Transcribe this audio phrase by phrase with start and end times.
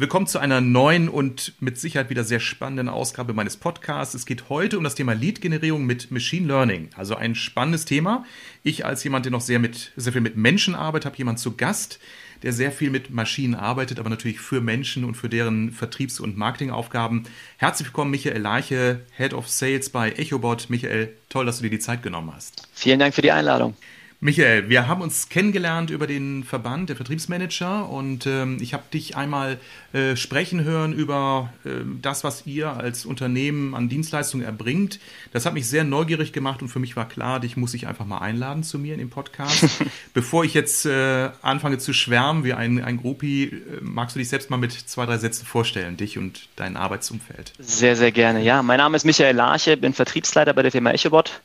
[0.00, 4.14] Willkommen zu einer neuen und mit Sicherheit wieder sehr spannenden Ausgabe meines Podcasts.
[4.14, 6.88] Es geht heute um das Thema Lead-Generierung mit Machine Learning.
[6.96, 8.24] Also ein spannendes Thema.
[8.62, 11.56] Ich als jemand, der noch sehr, mit, sehr viel mit Menschen arbeitet, habe jemanden zu
[11.56, 11.98] Gast,
[12.44, 16.36] der sehr viel mit Maschinen arbeitet, aber natürlich für Menschen und für deren Vertriebs- und
[16.36, 17.24] Marketingaufgaben.
[17.56, 20.70] Herzlich willkommen, Michael Leiche, Head of Sales bei EchoBot.
[20.70, 22.68] Michael, toll, dass du dir die Zeit genommen hast.
[22.72, 23.74] Vielen Dank für die Einladung.
[24.20, 29.16] Michael, wir haben uns kennengelernt über den Verband der Vertriebsmanager und ähm, ich habe dich
[29.16, 29.58] einmal
[29.92, 31.68] äh, sprechen hören über äh,
[32.02, 34.98] das, was ihr als Unternehmen an Dienstleistungen erbringt.
[35.32, 38.06] Das hat mich sehr neugierig gemacht und für mich war klar, dich muss ich einfach
[38.06, 39.66] mal einladen zu mir in den Podcast.
[40.14, 44.28] Bevor ich jetzt äh, anfange zu schwärmen wie ein, ein Groupie, äh, magst du dich
[44.28, 47.52] selbst mal mit zwei, drei Sätzen vorstellen, dich und dein Arbeitsumfeld?
[47.60, 48.42] Sehr, sehr gerne.
[48.42, 51.40] Ja, mein Name ist Michael Larche, bin Vertriebsleiter bei der Firma EchoBot,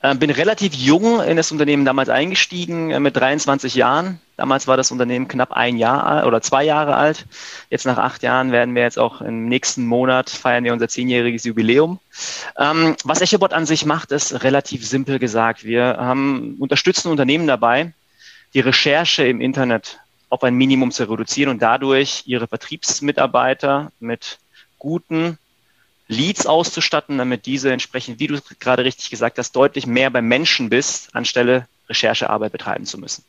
[0.00, 4.20] äh, bin relativ jung in das Unternehmen damals eingestiegen äh, mit 23 Jahren.
[4.36, 7.26] Damals war das Unternehmen knapp ein Jahr alt oder zwei Jahre alt.
[7.70, 11.44] Jetzt nach acht Jahren werden wir jetzt auch im nächsten Monat feiern wir unser zehnjähriges
[11.44, 12.00] Jubiläum.
[12.58, 15.64] Ähm, was EchoBot an sich macht, ist relativ simpel gesagt.
[15.64, 17.92] Wir haben, unterstützen Unternehmen dabei,
[18.54, 24.38] die Recherche im Internet auf ein Minimum zu reduzieren und dadurch ihre Vertriebsmitarbeiter mit
[24.78, 25.38] guten
[26.08, 30.68] Leads auszustatten, damit diese entsprechend, wie du gerade richtig gesagt hast, deutlich mehr beim Menschen
[30.68, 33.24] bist, anstelle Recherchearbeit betreiben zu müssen.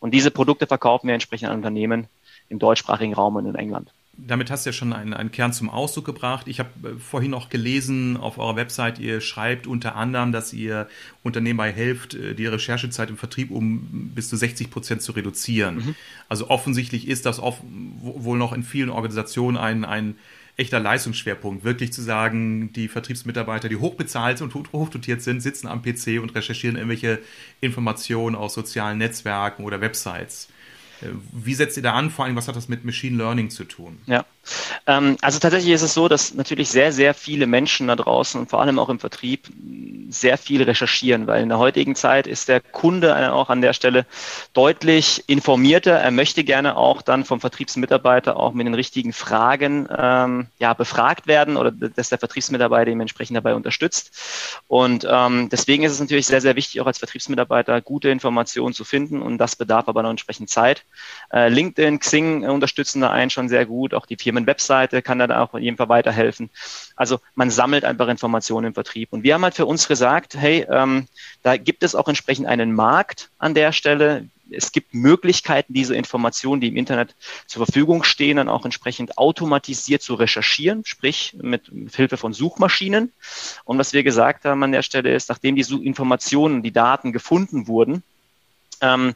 [0.00, 2.08] Und diese Produkte verkaufen wir entsprechend an Unternehmen
[2.48, 3.92] im deutschsprachigen Raum und in England.
[4.14, 6.46] Damit hast du ja schon einen, einen Kern zum Ausdruck gebracht.
[6.46, 10.86] Ich habe äh, vorhin auch gelesen auf eurer Website, ihr schreibt unter anderem, dass ihr
[11.22, 15.76] Unternehmen bei helft, äh, die Recherchezeit im Vertrieb um bis zu 60 Prozent zu reduzieren.
[15.76, 15.94] Mhm.
[16.28, 17.62] Also offensichtlich ist das oft,
[18.02, 20.16] wohl noch in vielen Organisationen ein, ein
[20.56, 26.20] echter Leistungsschwerpunkt, wirklich zu sagen, die Vertriebsmitarbeiter, die hochbezahlt und hochdotiert sind, sitzen am PC
[26.20, 27.20] und recherchieren irgendwelche
[27.60, 30.48] Informationen aus sozialen Netzwerken oder Websites.
[31.00, 32.10] Äh, wie setzt ihr da an?
[32.10, 33.98] Vor allem, was hat das mit Machine Learning zu tun?
[34.06, 34.26] Ja,
[34.86, 38.50] ähm, also tatsächlich ist es so, dass natürlich sehr, sehr viele Menschen da draußen und
[38.50, 39.48] vor allem auch im Vertrieb
[40.08, 44.06] sehr viel recherchieren, weil in der heutigen Zeit ist der Kunde auch an der Stelle
[44.52, 45.92] deutlich informierter.
[45.92, 51.26] Er möchte gerne auch dann vom Vertriebsmitarbeiter auch mit den richtigen Fragen ähm, ja, befragt
[51.26, 54.12] werden oder dass der Vertriebsmitarbeiter ihm entsprechend dabei unterstützt.
[54.68, 58.84] Und ähm, deswegen ist es natürlich sehr, sehr wichtig, auch als Vertriebsmitarbeiter gute Informationen zu
[58.84, 60.84] finden und das bedarf aber noch entsprechend Zeit.
[61.32, 65.58] Äh, LinkedIn, Xing unterstützen da einen schon sehr gut, auch die Firmenwebseite kann da auch
[65.58, 66.48] jedem Fall weiterhelfen.
[66.96, 69.12] Also man sammelt einfach Informationen im Vertrieb.
[69.12, 71.06] Und wir haben halt für uns gesagt, hey, ähm,
[71.42, 74.28] da gibt es auch entsprechend einen Markt an der Stelle.
[74.50, 77.14] Es gibt Möglichkeiten, diese Informationen, die im Internet
[77.46, 83.12] zur Verfügung stehen, dann auch entsprechend automatisiert zu recherchieren, sprich mit, mit Hilfe von Suchmaschinen.
[83.64, 87.66] Und was wir gesagt haben an der Stelle ist, nachdem die Informationen, die Daten gefunden
[87.66, 88.02] wurden,
[88.80, 89.14] ähm,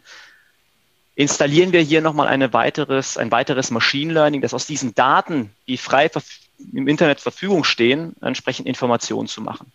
[1.16, 5.78] installieren wir hier nochmal eine weiteres, ein weiteres Machine Learning, das aus diesen Daten, die
[5.78, 6.08] frei
[6.72, 9.72] im Internet zur Verfügung stehen, entsprechend Informationen zu machen.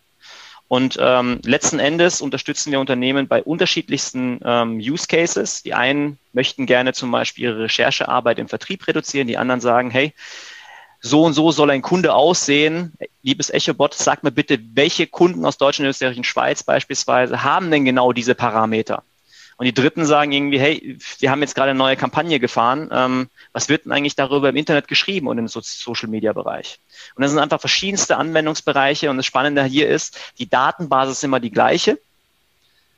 [0.68, 5.62] Und ähm, letzten Endes unterstützen wir Unternehmen bei unterschiedlichsten ähm, Use Cases.
[5.62, 10.14] Die einen möchten gerne zum Beispiel ihre Recherchearbeit im Vertrieb reduzieren, die anderen sagen, hey,
[11.00, 12.92] so und so soll ein Kunde aussehen.
[13.22, 17.84] Liebes EchoBot, sag mir bitte, welche Kunden aus Deutschland, Österreich und Schweiz beispielsweise haben denn
[17.84, 19.02] genau diese Parameter?
[19.62, 22.88] Und die Dritten sagen irgendwie, hey, wir haben jetzt gerade eine neue Kampagne gefahren.
[22.90, 26.80] Ähm, was wird denn eigentlich darüber im Internet geschrieben und im so Social-Media-Bereich?
[27.14, 29.08] Und das sind einfach verschiedenste Anwendungsbereiche.
[29.08, 32.00] Und das Spannende hier ist, die Datenbasis ist immer die gleiche,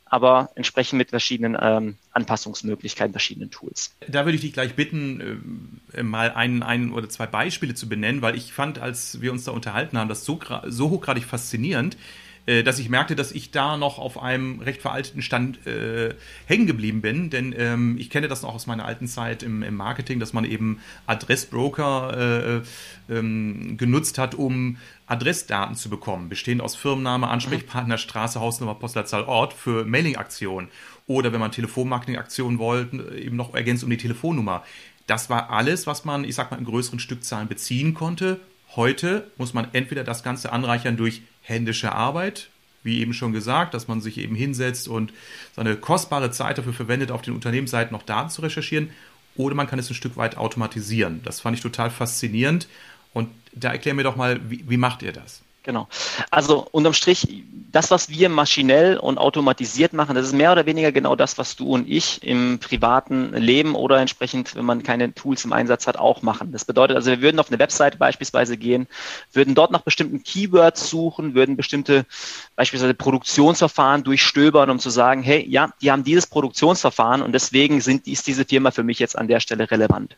[0.07, 3.95] aber entsprechend mit verschiedenen ähm, Anpassungsmöglichkeiten, verschiedenen Tools.
[4.09, 8.23] Da würde ich dich gleich bitten, äh, mal ein, ein oder zwei Beispiele zu benennen,
[8.23, 11.99] weil ich fand, als wir uns da unterhalten haben, das so, so hochgradig faszinierend,
[12.47, 16.15] dass ich merkte, dass ich da noch auf einem recht veralteten Stand äh,
[16.47, 17.31] hängen geblieben bin.
[17.31, 20.45] Denn ähm, ich kenne das noch aus meiner alten Zeit im, im Marketing, dass man
[20.45, 22.63] eben Adressbroker
[23.09, 24.77] äh, ähm, genutzt hat, um
[25.07, 30.69] Adressdaten zu bekommen, bestehend aus Firmenname, Ansprechpartner, Straße, Hausnummer, Postleitzahl, Ort für Mailingaktionen.
[31.07, 34.65] Oder wenn man Telefonmarketingaktionen wollte, eben noch ergänzt um die Telefonnummer.
[35.07, 38.41] Das war alles, was man, ich sag mal, in größeren Stückzahlen beziehen konnte.
[38.77, 42.49] Heute muss man entweder das Ganze anreichern durch händische Arbeit,
[42.83, 45.13] wie eben schon gesagt, dass man sich eben hinsetzt und
[45.55, 48.91] seine kostbare Zeit dafür verwendet, auf den Unternehmensseiten noch Daten zu recherchieren,
[49.37, 51.21] oder man kann es ein Stück weit automatisieren.
[51.25, 52.69] Das fand ich total faszinierend.
[53.13, 55.44] Und da erklär mir doch mal, wie, wie macht ihr das?
[55.65, 55.89] Genau.
[56.31, 57.27] Also unterm Strich,
[57.73, 61.57] das, was wir maschinell und automatisiert machen, das ist mehr oder weniger genau das, was
[61.57, 65.97] du und ich im privaten Leben oder entsprechend, wenn man keine Tools im Einsatz hat,
[65.97, 66.53] auch machen.
[66.53, 68.87] Das bedeutet also, wir würden auf eine Website beispielsweise gehen,
[69.33, 72.05] würden dort nach bestimmten Keywords suchen, würden bestimmte
[72.57, 78.07] beispielsweise Produktionsverfahren durchstöbern, um zu sagen, hey, ja, die haben dieses Produktionsverfahren und deswegen sind,
[78.07, 80.17] ist diese Firma für mich jetzt an der Stelle relevant.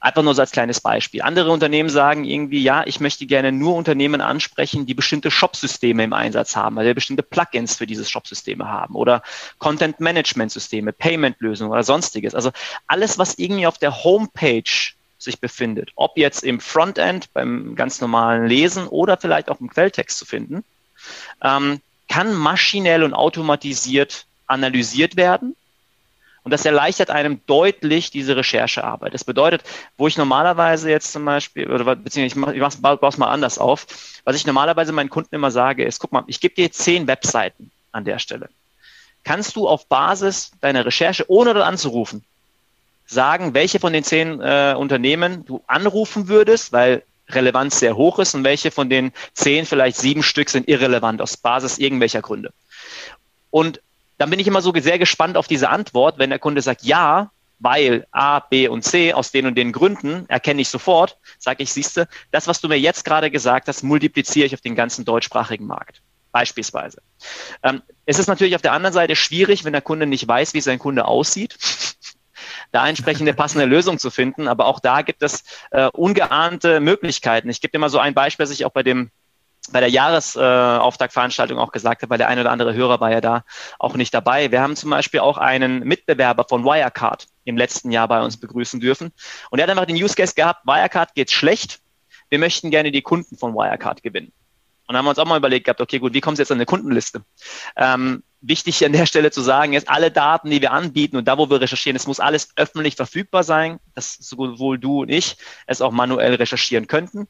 [0.00, 1.22] Einfach nur so als kleines Beispiel.
[1.22, 6.12] Andere Unternehmen sagen irgendwie, ja, ich möchte gerne nur Unternehmen ansprechen, die bestimmte Shop-Systeme im
[6.12, 9.22] Einsatz haben, also bestimmte Plugins für diese Shop-Systeme haben oder
[9.58, 12.36] Content-Management-Systeme, Payment-Lösungen oder sonstiges.
[12.36, 12.52] Also
[12.86, 18.46] alles, was irgendwie auf der Homepage sich befindet, ob jetzt im Frontend beim ganz normalen
[18.46, 20.62] Lesen oder vielleicht auch im Quelltext zu finden,
[21.42, 25.56] ähm, kann maschinell und automatisiert analysiert werden
[26.48, 29.12] und das erleichtert einem deutlich diese Recherchearbeit.
[29.12, 29.64] Das bedeutet,
[29.98, 33.58] wo ich normalerweise jetzt zum Beispiel, oder beziehungsweise ich, mach, ich baue es mal anders
[33.58, 33.86] auf,
[34.24, 37.70] was ich normalerweise meinen Kunden immer sage, ist, guck mal, ich gebe dir zehn Webseiten
[37.92, 38.48] an der Stelle.
[39.24, 42.24] Kannst du auf Basis deiner Recherche, ohne dort anzurufen,
[43.04, 48.34] sagen, welche von den zehn äh, Unternehmen du anrufen würdest, weil Relevanz sehr hoch ist
[48.34, 52.54] und welche von den zehn, vielleicht sieben Stück sind irrelevant aus Basis irgendwelcher Gründe.
[53.50, 53.82] Und
[54.18, 57.30] dann bin ich immer so sehr gespannt auf diese Antwort, wenn der Kunde sagt, ja,
[57.60, 61.72] weil A, B und C aus den und den Gründen erkenne ich sofort, sage ich,
[61.72, 65.66] siehste, das, was du mir jetzt gerade gesagt hast, multipliziere ich auf den ganzen deutschsprachigen
[65.66, 66.02] Markt.
[66.30, 67.00] Beispielsweise.
[67.62, 70.60] Ähm, es ist natürlich auf der anderen Seite schwierig, wenn der Kunde nicht weiß, wie
[70.60, 71.56] sein Kunde aussieht,
[72.70, 74.46] da entsprechende passende Lösung zu finden.
[74.46, 77.48] Aber auch da gibt es äh, ungeahnte Möglichkeiten.
[77.48, 79.10] Ich gebe dir mal so ein Beispiel, das ich auch bei dem
[79.72, 83.44] bei der Jahresauftaktveranstaltung auch gesagt habe, weil der eine oder andere Hörer war ja da
[83.78, 84.50] auch nicht dabei.
[84.50, 88.80] Wir haben zum Beispiel auch einen Mitbewerber von Wirecard im letzten Jahr bei uns begrüßen
[88.80, 89.12] dürfen.
[89.50, 91.80] Und er hat einfach den Use Case gehabt, Wirecard geht schlecht.
[92.28, 94.32] Wir möchten gerne die Kunden von Wirecard gewinnen.
[94.88, 96.50] Und dann haben wir uns auch mal überlegt gehabt, okay, gut, wie kommt es jetzt
[96.50, 97.22] an eine Kundenliste?
[97.76, 101.36] Ähm, wichtig an der Stelle zu sagen ist, alle Daten, die wir anbieten und da,
[101.36, 105.36] wo wir recherchieren, es muss alles öffentlich verfügbar sein, dass sowohl du und ich
[105.66, 107.28] es auch manuell recherchieren könnten.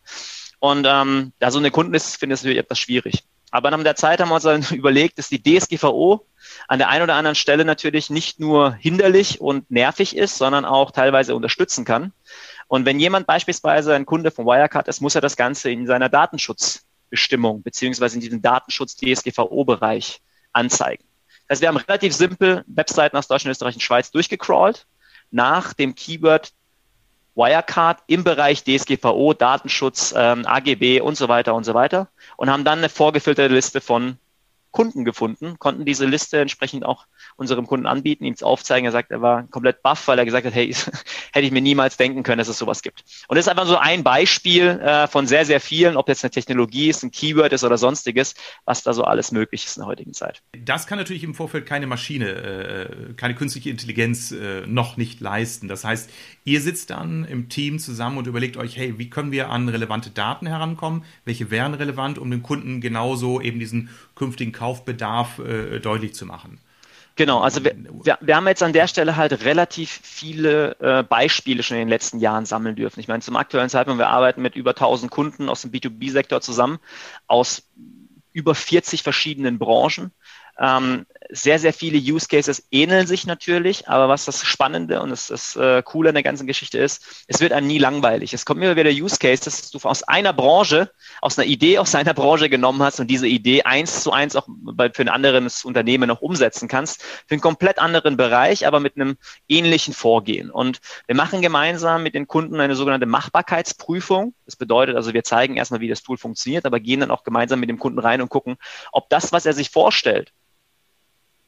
[0.61, 3.25] Und ähm, da so eine Kundenliste finde ich natürlich etwas schwierig.
[3.51, 6.27] Aber nach der Zeit haben wir uns dann überlegt, dass die DSGVO
[6.67, 10.91] an der einen oder anderen Stelle natürlich nicht nur hinderlich und nervig ist, sondern auch
[10.91, 12.13] teilweise unterstützen kann.
[12.67, 16.11] Und wenn jemand beispielsweise ein Kunde von Wirecard ist, muss er das Ganze in seiner
[16.11, 20.21] Datenschutzbestimmung beziehungsweise in diesem Datenschutz-DSGVO-Bereich
[20.53, 21.05] anzeigen.
[21.51, 24.87] Heißt, wir haben relativ simpel Webseiten aus Deutschland, Österreich und Schweiz durchgecrawlt
[25.31, 26.53] nach dem Keyword
[27.39, 32.65] Wirecard im Bereich DSGVO, Datenschutz, ähm, AGB und so weiter und so weiter und haben
[32.65, 34.19] dann eine vorgefilterte Liste von
[34.79, 38.85] Kunden gefunden, konnten diese Liste entsprechend auch unserem Kunden anbieten, ihm aufzeigen.
[38.87, 40.73] Er sagt, er war komplett baff, weil er gesagt hat, hey,
[41.33, 43.03] hätte ich mir niemals denken können, dass es sowas gibt.
[43.27, 46.31] Und das ist einfach so ein Beispiel äh, von sehr, sehr vielen, ob jetzt eine
[46.31, 48.37] Technologie ist, ein Keyword ist oder sonstiges,
[48.67, 50.43] was da so alles möglich ist in der heutigen Zeit.
[50.65, 55.67] Das kann natürlich im Vorfeld keine Maschine, äh, keine künstliche Intelligenz äh, noch nicht leisten.
[55.67, 56.09] Das heißt,
[56.45, 60.11] ihr sitzt dann im Team zusammen und überlegt euch, hey, wie können wir an relevante
[60.11, 61.03] Daten herankommen?
[61.25, 63.89] Welche wären relevant, um dem Kunden genauso eben diesen
[64.19, 66.61] künftigen Kaufbedarf äh, deutlich zu machen?
[67.19, 67.75] Genau, also wir,
[68.05, 71.89] wir, wir, haben jetzt an der Stelle halt relativ viele äh, Beispiele schon in den
[71.89, 73.01] letzten Jahren sammeln dürfen.
[73.01, 76.79] Ich meine, zum aktuellen Zeitpunkt, wir arbeiten mit über 1000 Kunden aus dem B2B-Sektor zusammen,
[77.27, 77.65] aus
[78.33, 80.13] über 40 verschiedenen Branchen.
[80.61, 85.29] Ähm, sehr, sehr viele Use Cases ähneln sich natürlich, aber was das Spannende und das,
[85.29, 88.33] das äh, Coole an der ganzen Geschichte ist, es wird einem nie langweilig.
[88.33, 91.79] Es kommt immer wieder der Use Case, dass du aus einer Branche, aus einer Idee
[91.79, 95.09] aus seiner Branche genommen hast und diese Idee eins zu eins auch bei, für ein
[95.09, 99.17] anderes Unternehmen noch umsetzen kannst, für einen komplett anderen Bereich, aber mit einem
[99.49, 100.51] ähnlichen Vorgehen.
[100.51, 104.35] Und wir machen gemeinsam mit den Kunden eine sogenannte Machbarkeitsprüfung.
[104.47, 107.61] Das bedeutet also, wir zeigen erstmal, wie das Tool funktioniert, aber gehen dann auch gemeinsam
[107.61, 108.57] mit dem Kunden rein und gucken,
[108.93, 110.33] ob das, was er sich vorstellt,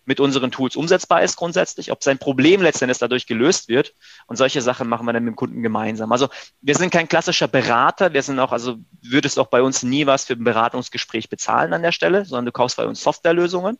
[0.04, 3.94] mit unseren Tools umsetzbar ist grundsätzlich, ob sein Problem letztendlich dadurch gelöst wird.
[4.26, 6.10] Und solche Sachen machen wir dann mit dem Kunden gemeinsam.
[6.12, 6.28] Also
[6.60, 10.24] wir sind kein klassischer Berater, wir sind auch, also würdest auch bei uns nie was
[10.24, 13.78] für ein Beratungsgespräch bezahlen an der Stelle, sondern du kaufst bei uns Softwarelösungen.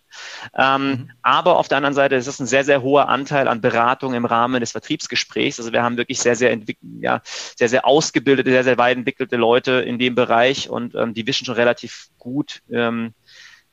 [0.57, 1.11] Ähm, mhm.
[1.23, 4.25] Aber auf der anderen Seite ist es ein sehr, sehr hoher Anteil an Beratung im
[4.25, 5.59] Rahmen des Vertriebsgesprächs.
[5.59, 6.57] Also wir haben wirklich sehr, sehr
[7.01, 11.27] ja, sehr, sehr ausgebildete, sehr, sehr weit entwickelte Leute in dem Bereich und ähm, die
[11.27, 13.15] wissen schon relativ gut, ähm,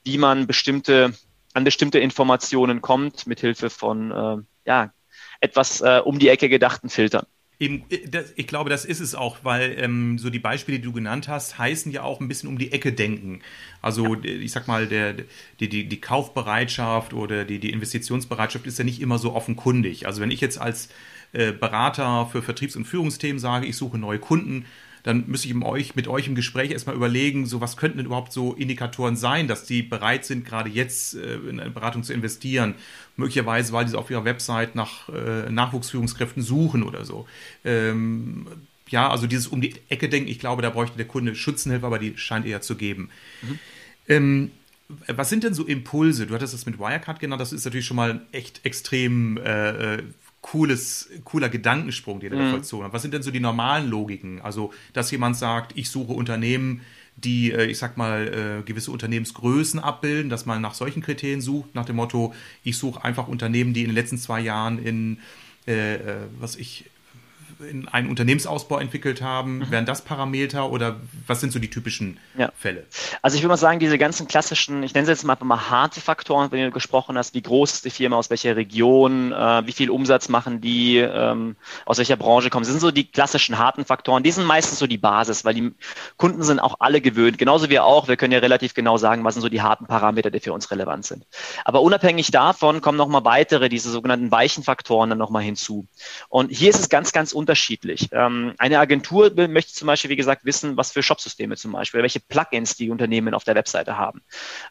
[0.03, 1.13] wie man bestimmte
[1.57, 4.37] an bestimmte Informationen kommt, mithilfe von äh,
[4.67, 4.93] ja,
[5.41, 7.25] etwas äh, um die Ecke gedachten Filtern.
[7.59, 10.83] Eben, äh, das, ich glaube, das ist es auch, weil ähm, so die Beispiele, die
[10.83, 13.41] du genannt hast, heißen ja auch ein bisschen um die Ecke denken.
[13.81, 14.23] Also ja.
[14.23, 15.15] ich sag mal, der,
[15.59, 20.05] die, die, die Kaufbereitschaft oder die, die Investitionsbereitschaft ist ja nicht immer so offenkundig.
[20.05, 20.89] Also wenn ich jetzt als
[21.33, 24.67] äh, Berater für Vertriebs- und Führungsthemen sage, ich suche neue Kunden,
[25.07, 28.07] dann müsste ich mit euch, mit euch im Gespräch erstmal überlegen, so was könnten denn
[28.07, 32.11] überhaupt so Indikatoren sein, dass die bereit sind, gerade jetzt äh, in eine Beratung zu
[32.11, 32.75] investieren.
[33.15, 37.25] Möglicherweise, weil sie auf ihrer Website nach äh, Nachwuchsführungskräften suchen oder so.
[37.63, 38.47] Ähm,
[38.89, 41.99] ja, also dieses um die Ecke denken, ich glaube, da bräuchte der Kunde Schützenhilfe, aber
[41.99, 43.09] die scheint eher zu geben.
[43.43, 43.59] Mhm.
[44.09, 44.51] Ähm,
[45.07, 46.27] was sind denn so Impulse?
[46.27, 50.03] Du hattest das mit Wirecard genannt, das ist natürlich schon mal echt extrem äh, äh
[50.51, 52.51] cooles, cooler Gedankensprung, den er mhm.
[52.51, 52.93] vollzogen hat.
[52.93, 54.41] Was sind denn so die normalen Logiken?
[54.41, 56.81] Also, dass jemand sagt, ich suche Unternehmen,
[57.17, 61.75] die, äh, ich sag mal, äh, gewisse Unternehmensgrößen abbilden, dass man nach solchen Kriterien sucht,
[61.75, 65.19] nach dem Motto, ich suche einfach Unternehmen, die in den letzten zwei Jahren in,
[65.65, 65.97] äh,
[66.39, 66.85] was ich,
[67.59, 69.59] in einen Unternehmensausbau entwickelt haben?
[69.59, 69.71] Mhm.
[69.71, 72.51] Wären das Parameter oder was sind so die typischen ja.
[72.57, 72.85] Fälle?
[73.21, 76.01] Also ich würde mal sagen, diese ganzen klassischen, ich nenne sie jetzt mal, mal harte
[76.01, 79.71] Faktoren, wenn du gesprochen hast, wie groß ist die Firma, aus welcher Region, äh, wie
[79.71, 83.85] viel Umsatz machen die, ähm, aus welcher Branche kommen, das sind so die klassischen harten
[83.85, 84.23] Faktoren.
[84.23, 85.71] Die sind meistens so die Basis, weil die
[86.17, 88.07] Kunden sind auch alle gewöhnt, genauso wie auch.
[88.07, 90.71] Wir können ja relativ genau sagen, was sind so die harten Parameter, die für uns
[90.71, 91.25] relevant sind.
[91.65, 95.87] Aber unabhängig davon kommen nochmal weitere, diese sogenannten weichen Faktoren dann nochmal hinzu.
[96.29, 98.09] Und hier ist es ganz, ganz unterschiedlich unterschiedlich.
[98.11, 102.19] Ähm, eine Agentur möchte zum Beispiel, wie gesagt, wissen, was für Shopsysteme zum Beispiel, welche
[102.19, 104.21] Plugins die Unternehmen auf der Webseite haben.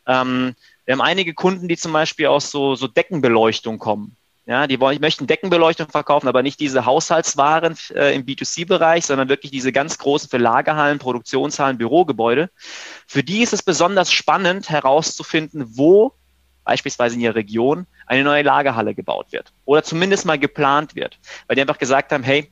[0.06, 0.54] Ähm,
[0.84, 4.16] wir haben einige Kunden, die zum Beispiel aus so, so Deckenbeleuchtung kommen.
[4.44, 9.50] Ja, die wollen, möchten Deckenbeleuchtung verkaufen, aber nicht diese Haushaltswaren äh, im B2C-Bereich, sondern wirklich
[9.50, 12.50] diese ganz großen für Lagerhallen, Produktionshallen, Bürogebäude.
[13.08, 16.12] Für die ist es besonders spannend herauszufinden, wo
[16.66, 21.54] beispielsweise in ihrer Region eine neue Lagerhalle gebaut wird oder zumindest mal geplant wird, weil
[21.54, 22.50] die einfach gesagt haben, hey,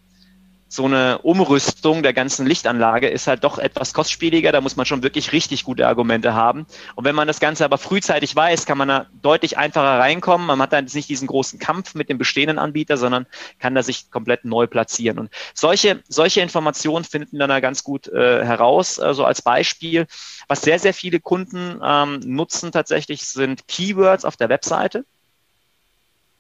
[0.75, 4.51] so eine Umrüstung der ganzen Lichtanlage ist halt doch etwas kostspieliger.
[4.51, 6.67] Da muss man schon wirklich richtig gute Argumente haben.
[6.97, 10.49] Und wenn man das Ganze aber frühzeitig weiß, kann man da deutlich einfacher reinkommen.
[10.49, 13.27] Man hat dann nicht diesen großen Kampf mit dem bestehenden Anbieter, sondern
[13.61, 15.21] kann da sich komplett neu platzieren.
[15.21, 18.99] Und solche, solche Informationen finden dann da ganz gut äh, heraus.
[18.99, 20.09] Also als Beispiel,
[20.49, 25.05] was sehr, sehr viele Kunden ähm, nutzen tatsächlich sind Keywords auf der Webseite.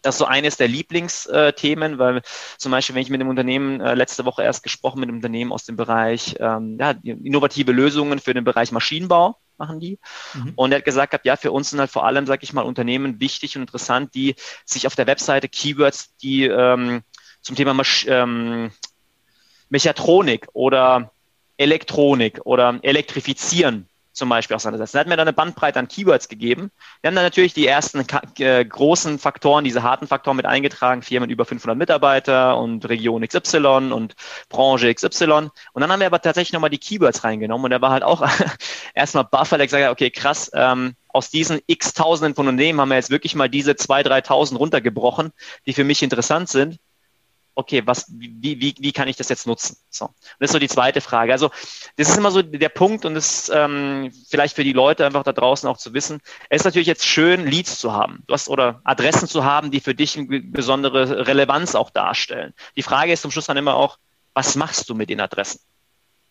[0.05, 2.21] Das ist so eines der Lieblingsthemen, weil
[2.59, 5.51] zum Beispiel, wenn ich mit einem Unternehmen äh, letzte Woche erst gesprochen mit einem Unternehmen
[5.51, 9.99] aus dem Bereich ähm, ja, innovative Lösungen für den Bereich Maschinenbau machen die.
[10.35, 10.53] Mhm.
[10.57, 13.21] Und er hat gesagt, ja, für uns sind halt vor allem, sage ich mal, Unternehmen
[13.21, 14.35] wichtig und interessant, die
[14.65, 17.03] sich auf der Webseite Keywords, die ähm,
[17.41, 18.73] zum Thema Masch ähm,
[19.71, 21.13] Mechatronik oder
[21.57, 24.97] Elektronik oder Elektrifizieren zum Beispiel auseinandersetzen.
[24.97, 26.71] Er hat mir dann eine Bandbreite an Keywords gegeben.
[27.01, 28.05] Wir haben dann natürlich die ersten
[28.39, 33.93] äh, großen Faktoren, diese harten Faktoren mit eingetragen, Firmen über 500 Mitarbeiter und Region XY
[33.93, 34.15] und
[34.49, 35.51] Branche XY.
[35.73, 38.27] Und dann haben wir aber tatsächlich nochmal die Keywords reingenommen und er war halt auch
[38.95, 42.81] erstmal baff, weil er gesagt hat, okay, krass, ähm, aus diesen x Tausenden von Unternehmen
[42.81, 45.33] haben wir jetzt wirklich mal diese 2.000, 3.000 runtergebrochen,
[45.67, 46.79] die für mich interessant sind
[47.55, 49.77] okay, was, wie, wie, wie kann ich das jetzt nutzen?
[49.89, 50.07] So.
[50.07, 51.33] Und das ist so die zweite Frage.
[51.33, 51.51] Also
[51.97, 55.33] das ist immer so der Punkt und das ähm, vielleicht für die Leute einfach da
[55.33, 56.21] draußen auch zu wissen.
[56.49, 59.81] Es ist natürlich jetzt schön, Leads zu haben, du hast, oder Adressen zu haben, die
[59.81, 62.55] für dich eine besondere Relevanz auch darstellen.
[62.77, 63.99] Die Frage ist zum Schluss dann immer auch,
[64.35, 65.61] was machst du mit den Adressen?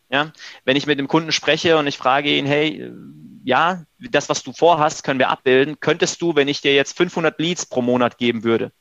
[0.10, 0.32] Ja,
[0.66, 2.92] wenn ich mit dem Kunden spreche und ich frage ihn, hey,
[3.44, 5.80] ja, das, was du vorhast, können wir abbilden.
[5.80, 8.72] Könntest du, wenn ich dir jetzt 500 Leads pro Monat geben würde,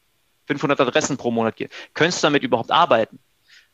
[0.52, 1.73] 500 Adressen pro Monat geht.
[1.94, 3.18] Könntest du damit überhaupt arbeiten?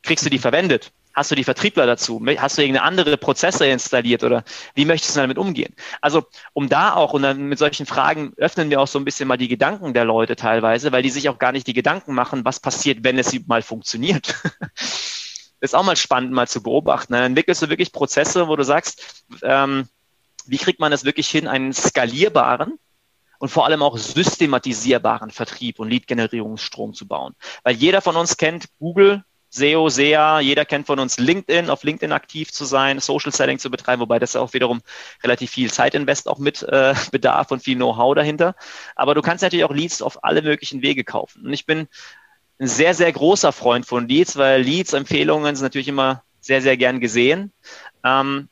[0.03, 0.93] Kriegst du die verwendet?
[1.15, 2.25] Hast du die Vertriebler dazu?
[2.37, 4.45] Hast du irgendeine andere Prozesse installiert oder
[4.75, 5.75] wie möchtest du damit umgehen?
[6.01, 9.27] Also, um da auch und dann mit solchen Fragen öffnen wir auch so ein bisschen
[9.27, 12.45] mal die Gedanken der Leute teilweise, weil die sich auch gar nicht die Gedanken machen,
[12.45, 14.37] was passiert, wenn es mal funktioniert.
[14.71, 17.13] das ist auch mal spannend, mal zu beobachten.
[17.15, 19.89] Dann entwickelst du wirklich Prozesse, wo du sagst, ähm,
[20.47, 22.79] wie kriegt man es wirklich hin, einen skalierbaren,
[23.39, 27.35] und vor allem auch systematisierbaren Vertrieb und Lead-Generierungsstrom zu bauen.
[27.63, 32.13] Weil jeder von uns kennt Google, SEO, SEA, jeder kennt von uns LinkedIn, auf LinkedIn
[32.13, 34.83] aktiv zu sein, Social Selling zu betreiben, wobei das auch wiederum
[35.23, 38.55] relativ viel Zeitinvest auch mit äh, bedarf und viel Know-how dahinter.
[38.95, 41.47] Aber du kannst natürlich auch Leads auf alle möglichen Wege kaufen.
[41.47, 41.89] Und ich bin
[42.61, 46.77] ein sehr, sehr großer Freund von Leads, weil Leads, Empfehlungen sind natürlich immer sehr, sehr
[46.77, 47.53] gern gesehen.
[48.05, 48.49] Ähm,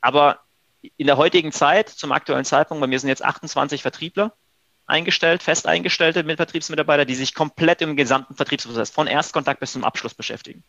[0.00, 0.43] aber
[0.96, 4.34] in der heutigen Zeit, zum aktuellen Zeitpunkt, bei mir sind jetzt 28 Vertriebler
[4.86, 9.84] eingestellt, fest eingestellte mit Vertriebsmitarbeiter, die sich komplett im gesamten Vertriebsprozess von Erstkontakt bis zum
[9.84, 10.62] Abschluss beschäftigen.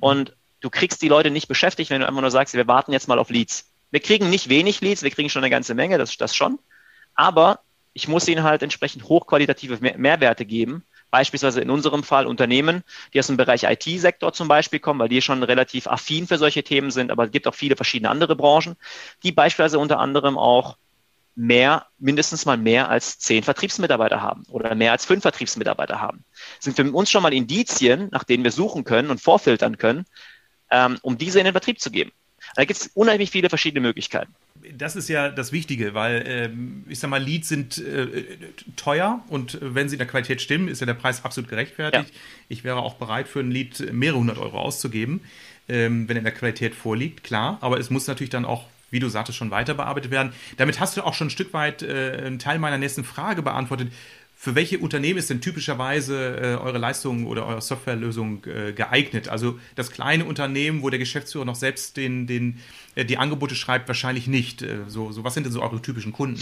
[0.00, 3.08] Und du kriegst die Leute nicht beschäftigt, wenn du einfach nur sagst, wir warten jetzt
[3.08, 3.72] mal auf Leads.
[3.90, 6.58] Wir kriegen nicht wenig Leads, wir kriegen schon eine ganze Menge, das, das schon.
[7.14, 7.60] Aber
[7.92, 10.84] ich muss ihnen halt entsprechend hochqualitative Mehrwerte geben,
[11.16, 15.22] beispielsweise in unserem Fall Unternehmen, die aus dem Bereich IT-Sektor zum Beispiel kommen, weil die
[15.22, 18.76] schon relativ affin für solche Themen sind, aber es gibt auch viele verschiedene andere Branchen,
[19.22, 20.76] die beispielsweise unter anderem auch
[21.34, 26.24] mehr, mindestens mal mehr als zehn Vertriebsmitarbeiter haben oder mehr als fünf Vertriebsmitarbeiter haben.
[26.56, 30.04] Das sind für uns schon mal Indizien, nach denen wir suchen können und vorfiltern können.
[30.70, 32.12] ähm, um diese in den Vertrieb zu geben.
[32.56, 34.34] Da gibt es unheimlich viele verschiedene Möglichkeiten.
[34.76, 38.24] Das ist ja das Wichtige, weil ähm, ich sag mal, Leads sind äh,
[38.74, 42.10] teuer und wenn sie in der Qualität stimmen, ist ja der Preis absolut gerechtfertigt.
[42.10, 42.20] Ja.
[42.48, 45.20] Ich wäre auch bereit, für ein Lead mehrere hundert Euro auszugeben,
[45.68, 47.58] ähm, wenn er in der Qualität vorliegt, klar.
[47.60, 50.32] Aber es muss natürlich dann auch wie du sagtest, schon weiter bearbeitet werden.
[50.56, 53.92] Damit hast du auch schon ein Stück weit äh, einen Teil meiner nächsten Frage beantwortet.
[54.46, 59.28] Für welche Unternehmen ist denn typischerweise äh, eure Leistung oder eure Softwarelösung äh, geeignet?
[59.28, 62.60] Also das kleine Unternehmen, wo der Geschäftsführer noch selbst den, den,
[62.94, 64.62] äh, die Angebote schreibt, wahrscheinlich nicht.
[64.62, 66.40] Äh, so, so, was sind denn so eure typischen Kunden?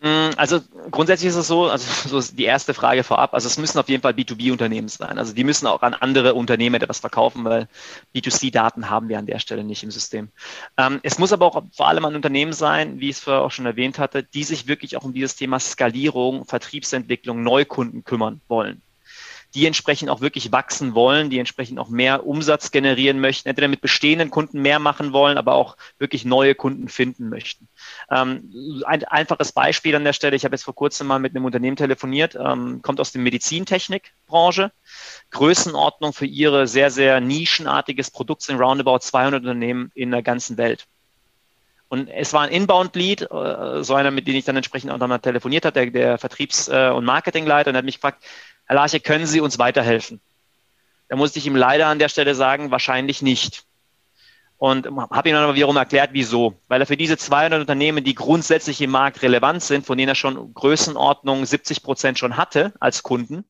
[0.00, 0.60] Mm, also
[0.92, 3.88] grundsätzlich ist es so, also so ist die erste Frage vorab, also es müssen auf
[3.88, 5.18] jeden Fall B2B-Unternehmen sein.
[5.18, 7.68] Also die müssen auch an andere Unternehmen etwas verkaufen, weil
[8.14, 10.28] B2C-Daten haben wir an der Stelle nicht im System.
[10.76, 13.50] Ähm, es muss aber auch vor allem ein Unternehmen sein, wie ich es vorher auch
[13.50, 18.82] schon erwähnt hatte, die sich wirklich auch um dieses Thema Skalierung, Vertriebsentwicklung, Neukunden kümmern wollen
[19.54, 23.80] die entsprechend auch wirklich wachsen wollen, die entsprechend auch mehr Umsatz generieren möchten, entweder mit
[23.80, 27.66] bestehenden Kunden mehr machen wollen, aber auch wirklich neue Kunden finden möchten.
[28.10, 28.52] Ähm,
[28.84, 31.76] ein einfaches Beispiel an der Stelle, ich habe jetzt vor kurzem mal mit einem Unternehmen
[31.76, 34.70] telefoniert, ähm, kommt aus der Medizintechnikbranche,
[35.30, 40.86] Größenordnung für ihre sehr, sehr nischenartiges Produkt sind roundabout 200 Unternehmen in der ganzen Welt.
[41.88, 45.20] Und es war ein Inbound-Lead, äh, so einer, mit dem ich dann entsprechend auch nochmal
[45.20, 48.22] telefoniert habe, der, der Vertriebs- äh, und Marketingleiter, und er hat mich gefragt,
[48.68, 50.20] Herr Larche, können Sie uns weiterhelfen?
[51.08, 53.64] Da musste ich ihm leider an der Stelle sagen, wahrscheinlich nicht.
[54.58, 56.60] Und habe ihm dann aber wiederum erklärt, wieso.
[56.68, 60.14] Weil er für diese 200 Unternehmen, die grundsätzlich im Markt relevant sind, von denen er
[60.14, 63.44] schon Größenordnung 70 Prozent schon hatte als Kunden,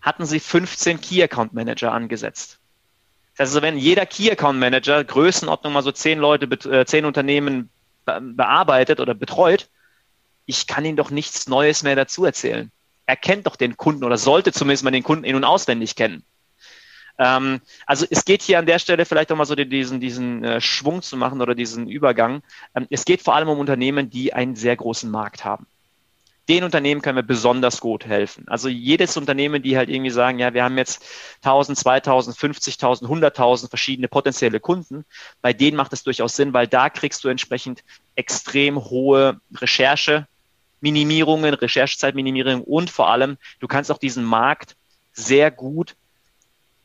[0.00, 2.60] hatten sie 15 Key Account Manager angesetzt.
[3.36, 7.06] Das heißt also, wenn jeder Key Account Manager Größenordnung mal so 10 Leute, 10 äh,
[7.06, 7.68] Unternehmen
[8.06, 9.68] bearbeitet oder betreut,
[10.46, 12.70] ich kann ihnen doch nichts Neues mehr dazu erzählen
[13.06, 16.24] er kennt doch den Kunden oder sollte zumindest mal den Kunden in- und auswendig kennen.
[17.18, 20.60] Ähm, also es geht hier an der Stelle vielleicht auch mal so diesen, diesen äh,
[20.60, 22.42] Schwung zu machen oder diesen Übergang.
[22.74, 25.66] Ähm, es geht vor allem um Unternehmen, die einen sehr großen Markt haben.
[26.48, 28.44] Den Unternehmen können wir besonders gut helfen.
[28.48, 31.02] Also jedes Unternehmen, die halt irgendwie sagen, ja, wir haben jetzt
[31.42, 35.06] 1000, 2000, 50.000, 100.000 verschiedene potenzielle Kunden,
[35.40, 37.82] bei denen macht es durchaus Sinn, weil da kriegst du entsprechend
[38.14, 40.26] extrem hohe Recherche,
[40.84, 44.76] Minimierungen, Recherchezeitminimierung und vor allem, du kannst auch diesen Markt
[45.14, 45.96] sehr gut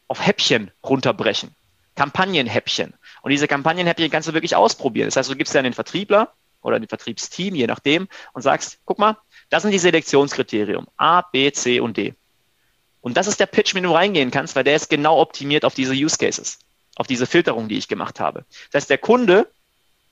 [0.08, 1.54] auf Häppchen runterbrechen.
[1.96, 2.94] Kampagnenhäppchen.
[3.22, 5.08] Und diese Kampagnenhäppchen kannst du wirklich ausprobieren.
[5.08, 6.32] Das heißt, du gibst ja den Vertriebler
[6.62, 9.18] oder den Vertriebsteam, je nachdem, und sagst, guck mal,
[9.50, 10.88] das sind die Selektionskriterien.
[10.96, 12.14] A, B, C und D.
[13.02, 15.66] Und das ist der Pitch, mit dem du reingehen kannst, weil der ist genau optimiert
[15.66, 16.60] auf diese Use Cases,
[16.96, 18.46] auf diese Filterung, die ich gemacht habe.
[18.72, 19.52] Das heißt, der Kunde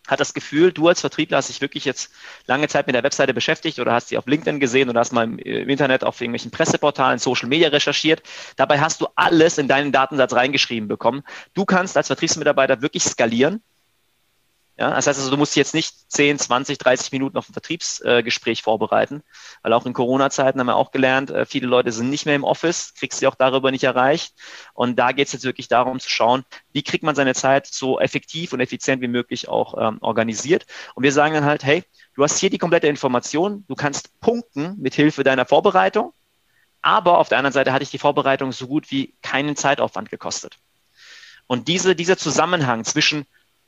[0.07, 2.11] hat das Gefühl, du als Vertriebler hast dich wirklich jetzt
[2.47, 5.25] lange Zeit mit der Webseite beschäftigt oder hast sie auf LinkedIn gesehen oder hast mal
[5.25, 8.23] im, Internet auf irgendwelchen Presseportalen, Social Media recherchiert.
[8.55, 11.23] Dabei hast du alles in deinen Datensatz reingeschrieben bekommen.
[11.53, 13.61] Du kannst als Vertriebsmitarbeiter wirklich skalieren
[14.79, 18.59] ja, das heißt also, du musst jetzt nicht 10, 20, 30 Minuten auf ein Vertriebsgespräch
[18.59, 19.23] äh, vorbereiten,
[19.63, 22.43] weil auch in Corona-Zeiten haben wir auch gelernt, äh, viele Leute sind nicht mehr im
[22.43, 24.35] Office, kriegst sie auch darüber nicht erreicht.
[24.75, 27.99] Und da geht es jetzt wirklich darum zu schauen, wie kriegt man seine Zeit so
[27.99, 30.67] effektiv und effizient wie möglich auch ähm, organisiert.
[30.93, 34.75] Und wir sagen dann halt, hey, du hast hier die komplette Information, du kannst punkten
[34.77, 36.13] mit Hilfe deiner Vorbereitung,
[36.83, 40.59] aber auf der anderen Seite hatte ich die Vorbereitung so gut wie keinen Zeitaufwand gekostet.
[41.47, 43.25] Und diese, dieser Zusammenhang zwischen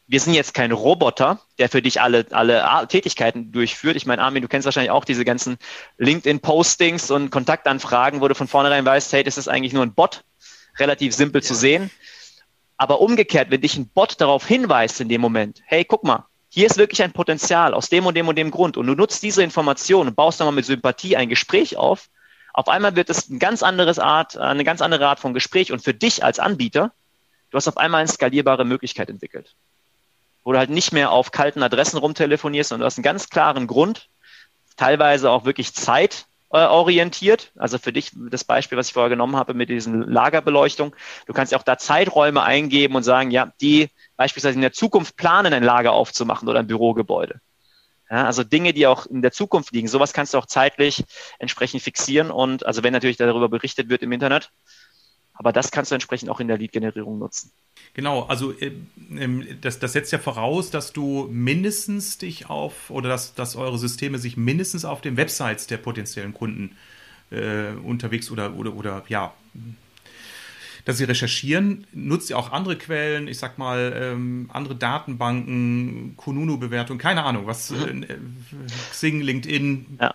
[0.10, 3.96] wir sind jetzt kein Roboter, der für dich alle, alle Tätigkeiten durchführt.
[3.96, 5.60] Ich meine, Armin, du kennst wahrscheinlich auch diese ganzen
[6.00, 10.24] LinkedIn-Postings und Kontaktanfragen, wo du von vornherein weißt, hey, das ist eigentlich nur ein Bot.
[10.80, 11.48] Relativ simpel ja.
[11.48, 11.92] zu sehen.
[12.76, 16.66] Aber umgekehrt, wenn dich ein Bot darauf hinweist in dem Moment, hey, guck mal, hier
[16.66, 19.44] ist wirklich ein Potenzial aus dem und dem und dem Grund und du nutzt diese
[19.44, 22.10] Information und baust dann mal mit Sympathie ein Gespräch auf,
[22.56, 25.84] auf einmal wird es ein ganz anderes Art, eine ganz andere Art von Gespräch und
[25.84, 26.94] für dich als Anbieter,
[27.52, 29.56] du hast auf einmal eine skalierbare Möglichkeit entwickelt
[30.44, 33.68] wo du halt nicht mehr auf kalten Adressen rumtelefonierst, sondern du hast einen ganz klaren
[33.68, 34.10] Grund,
[34.78, 37.52] teilweise auch wirklich zeitorientiert.
[37.58, 40.96] Also für dich das Beispiel, was ich vorher genommen habe mit diesen Lagerbeleuchtung.
[41.26, 45.18] Du kannst ja auch da Zeiträume eingeben und sagen, ja, die beispielsweise in der Zukunft
[45.18, 47.42] planen, ein Lager aufzumachen oder ein Bürogebäude.
[48.10, 49.88] Ja, also Dinge, die auch in der Zukunft liegen.
[49.88, 51.04] Sowas kannst du auch zeitlich
[51.38, 54.50] entsprechend fixieren und also wenn natürlich darüber berichtet wird im Internet,
[55.40, 57.52] aber das kannst du entsprechend auch in der Lead-Generierung nutzen.
[57.94, 58.74] Genau, also äh,
[59.18, 63.78] ähm, das, das setzt ja voraus, dass du mindestens dich auf oder dass, dass eure
[63.78, 66.76] Systeme sich mindestens auf den Websites der potenziellen Kunden
[67.32, 69.34] äh, unterwegs oder, oder, oder ja,
[70.84, 71.88] dass sie recherchieren.
[71.94, 77.70] Nutzt ihr auch andere Quellen, ich sag mal, ähm, andere Datenbanken, Kununu-Bewertung, keine Ahnung, was,
[77.70, 78.04] mhm.
[78.04, 78.18] äh,
[78.92, 80.14] Xing, LinkedIn, ja.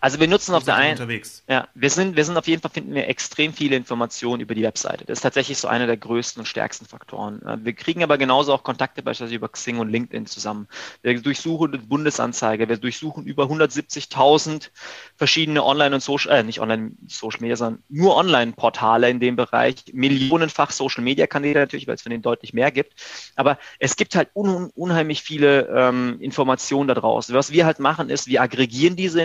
[0.00, 2.94] Also wir nutzen auf der einen, ja, wir sind, wir sind auf jeden Fall finden
[2.94, 5.04] wir extrem viele Informationen über die Webseite.
[5.04, 7.40] Das ist tatsächlich so einer der größten und stärksten Faktoren.
[7.64, 10.68] Wir kriegen aber genauso auch Kontakte beispielsweise über Xing und LinkedIn zusammen.
[11.02, 14.70] Wir durchsuchen die Bundesanzeige, wir durchsuchen über 170.000
[15.16, 19.84] verschiedene Online- und Social, äh, nicht Online Social Media, sondern nur Online-Portale in dem Bereich,
[19.92, 22.94] millionenfach Social Media Kanäle natürlich, weil es von denen deutlich mehr gibt.
[23.36, 27.34] Aber es gibt halt un unheimlich viele ähm, Informationen da draußen.
[27.34, 29.20] Was wir halt machen ist, wir aggregieren diese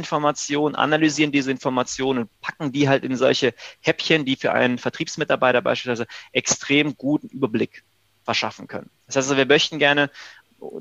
[0.47, 5.61] Informationen, analysieren diese Informationen und packen die halt in solche Häppchen, die für einen Vertriebsmitarbeiter
[5.61, 7.83] beispielsweise extrem guten Überblick
[8.23, 8.89] verschaffen können.
[9.07, 10.09] Das heißt also, wir möchten gerne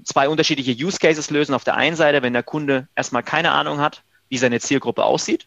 [0.05, 1.55] zwei unterschiedliche Use Cases lösen.
[1.55, 5.47] Auf der einen Seite, wenn der Kunde erstmal keine Ahnung hat, wie seine Zielgruppe aussieht.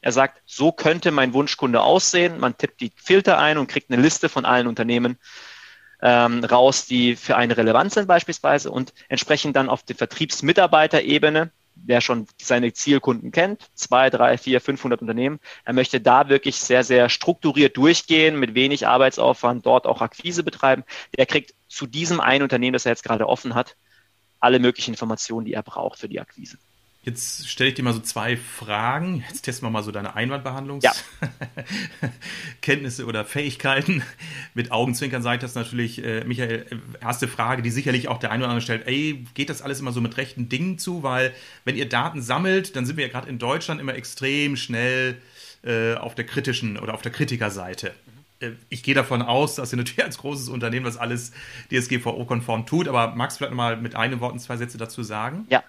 [0.00, 2.38] Er sagt, so könnte mein Wunschkunde aussehen.
[2.38, 5.18] Man tippt die Filter ein und kriegt eine Liste von allen Unternehmen
[6.02, 11.50] ähm, raus, die für einen relevant sind beispielsweise und entsprechend dann auf der Vertriebsmitarbeiterebene
[11.86, 15.40] der schon seine Zielkunden kennt, zwei, drei, vier, 500 Unternehmen.
[15.64, 20.84] Er möchte da wirklich sehr, sehr strukturiert durchgehen, mit wenig Arbeitsaufwand dort auch Akquise betreiben.
[21.16, 23.76] Der kriegt zu diesem einen Unternehmen, das er jetzt gerade offen hat,
[24.40, 26.58] alle möglichen Informationen, die er braucht für die Akquise.
[27.04, 29.22] Jetzt stelle ich dir mal so zwei Fragen.
[29.28, 33.04] Jetzt testen wir mal so deine Einwandbehandlungskenntnisse ja.
[33.08, 34.02] oder Fähigkeiten.
[34.54, 36.64] Mit Augenzwinkern sage ich das natürlich, äh, Michael,
[37.02, 38.86] erste Frage, die sicherlich auch der eine oder andere stellt.
[38.86, 41.02] Ey, geht das alles immer so mit rechten Dingen zu?
[41.02, 41.34] Weil
[41.66, 45.18] wenn ihr Daten sammelt, dann sind wir ja gerade in Deutschland immer extrem schnell
[45.62, 47.92] äh, auf der kritischen oder auf der Kritikerseite.
[48.40, 51.32] Äh, ich gehe davon aus, dass ihr natürlich als großes Unternehmen das alles
[51.70, 55.46] DSGVO-konform tut, aber magst du vielleicht mal mit einem Wort und zwei Sätze dazu sagen?
[55.50, 55.62] Ja.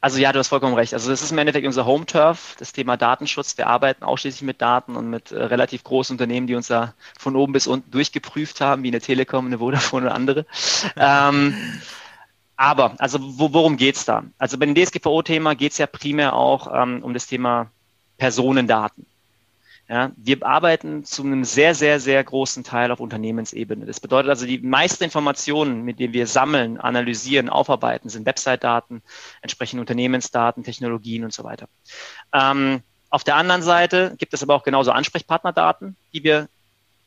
[0.00, 0.94] Also ja, du hast vollkommen recht.
[0.94, 3.56] Also das ist im Endeffekt unser Home-Turf, das Thema Datenschutz.
[3.58, 7.36] Wir arbeiten ausschließlich mit Daten und mit äh, relativ großen Unternehmen, die uns da von
[7.36, 10.46] oben bis unten durchgeprüft haben, wie eine Telekom, eine Vodafone oder andere.
[10.96, 11.56] ähm,
[12.56, 14.24] aber, also wo, worum geht's da?
[14.38, 17.70] Also bei dem DSGVO-Thema geht's ja primär auch ähm, um das Thema
[18.16, 19.06] Personendaten.
[19.88, 23.86] Ja, wir arbeiten zu einem sehr, sehr, sehr großen Teil auf Unternehmensebene.
[23.86, 29.02] Das bedeutet also, die meisten Informationen, mit denen wir sammeln, analysieren, aufarbeiten, sind Website-Daten,
[29.42, 31.68] entsprechende Unternehmensdaten, Technologien und so weiter.
[32.32, 36.48] Ähm, auf der anderen Seite gibt es aber auch genauso Ansprechpartnerdaten, die wir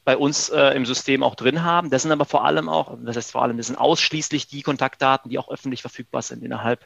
[0.06, 1.90] bei uns äh, im System auch drin haben.
[1.90, 5.30] Das sind aber vor allem auch, das heißt vor allem, das sind ausschließlich die Kontaktdaten,
[5.30, 6.86] die auch öffentlich verfügbar sind innerhalb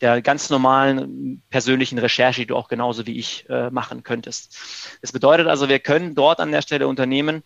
[0.00, 4.58] der ganz normalen persönlichen Recherche, die du auch genauso wie ich äh, machen könntest.
[5.00, 7.42] Das bedeutet also, wir können dort an der Stelle Unternehmen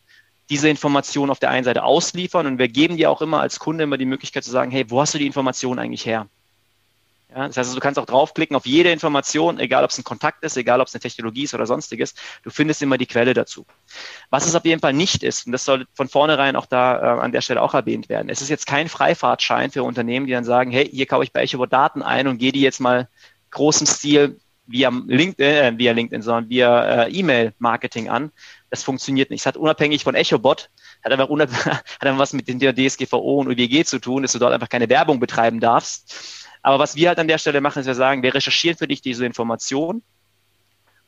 [0.48, 3.84] diese Informationen auf der einen Seite ausliefern und wir geben dir auch immer als Kunde
[3.84, 6.28] immer die Möglichkeit zu sagen, hey, wo hast du die Informationen eigentlich her?
[7.34, 10.04] Ja, das heißt, also, du kannst auch draufklicken auf jede Information, egal ob es ein
[10.04, 12.14] Kontakt ist, egal ob es eine Technologie ist oder sonstiges.
[12.42, 13.66] Du findest immer die Quelle dazu.
[14.30, 17.20] Was es auf jeden Fall nicht ist, und das soll von vornherein auch da äh,
[17.20, 20.44] an der Stelle auch erwähnt werden, es ist jetzt kein Freifahrtschein für Unternehmen, die dann
[20.44, 23.08] sagen, hey, hier kaufe ich bei EchoBot Daten ein und gehe die jetzt mal
[23.50, 28.32] großem Stil via LinkedIn, äh, via LinkedIn, sondern via äh, E-Mail-Marketing an.
[28.70, 29.40] Das funktioniert nicht.
[29.40, 30.70] Es hat unabhängig von EchoBot,
[31.04, 31.28] hat einfach,
[31.66, 34.88] hat einfach was mit der DSGVO und UWG zu tun, dass du dort einfach keine
[34.88, 38.34] Werbung betreiben darfst aber was wir halt an der Stelle machen, ist wir sagen, wir
[38.34, 40.02] recherchieren für dich diese Information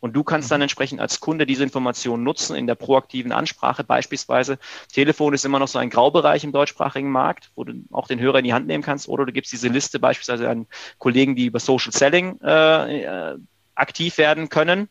[0.02, 0.62] und du kannst dann mhm.
[0.62, 3.84] entsprechend als Kunde diese Information nutzen in der proaktiven Ansprache.
[3.84, 4.58] Beispielsweise,
[4.92, 8.38] Telefon ist immer noch so ein Graubereich im deutschsprachigen Markt, wo du auch den Hörer
[8.38, 9.08] in die Hand nehmen kannst.
[9.08, 10.66] Oder du gibst diese Liste beispielsweise an
[10.98, 13.38] Kollegen, die über Social Selling äh, äh
[13.74, 14.88] aktiv werden können.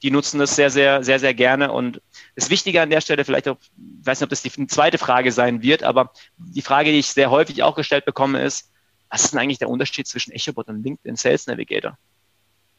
[0.00, 1.70] Die nutzen das sehr, sehr, sehr, sehr gerne.
[1.70, 2.00] Und
[2.34, 5.32] das Wichtige an der Stelle, vielleicht auch, ich weiß nicht, ob das die zweite Frage
[5.32, 8.71] sein wird, aber die Frage, die ich sehr häufig auch gestellt bekomme, ist,
[9.12, 11.98] was ist denn eigentlich der Unterschied zwischen EchoBot und LinkedIn Sales Navigator?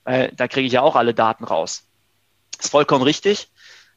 [0.03, 1.83] Weil da kriege ich ja auch alle Daten raus.
[2.59, 3.51] Ist vollkommen richtig.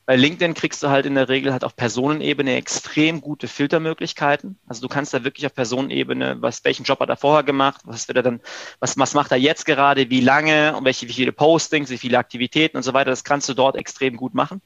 [0.04, 4.58] Bei LinkedIn kriegst du halt in der Regel halt auf Personenebene extrem gute Filtermöglichkeiten.
[4.66, 8.06] Also du kannst da wirklich auf Personenebene, was, welchen Job hat er vorher gemacht, was
[8.06, 8.40] wird er dann,
[8.80, 12.18] was, was macht er jetzt gerade, wie lange und welche, wie viele Postings, wie viele
[12.18, 13.10] Aktivitäten und so weiter.
[13.10, 14.60] Das kannst du dort extrem gut machen.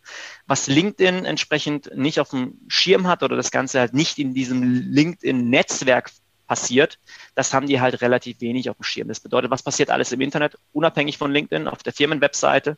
[0.46, 4.62] Was LinkedIn entsprechend nicht auf dem Schirm hat oder das Ganze halt nicht in diesem
[4.62, 6.10] LinkedIn-Netzwerk
[6.50, 6.98] passiert,
[7.36, 9.06] das haben die halt relativ wenig auf dem Schirm.
[9.06, 12.76] Das bedeutet, was passiert alles im Internet, unabhängig von LinkedIn, auf der Firmenwebseite,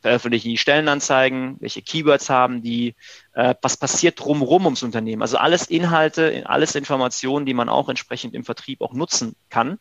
[0.00, 2.96] veröffentlichen die Stellenanzeigen, welche Keywords haben die,
[3.34, 5.22] äh, was passiert drumherum ums Unternehmen.
[5.22, 9.78] Also alles Inhalte, alles Informationen, die man auch entsprechend im Vertrieb auch nutzen kann.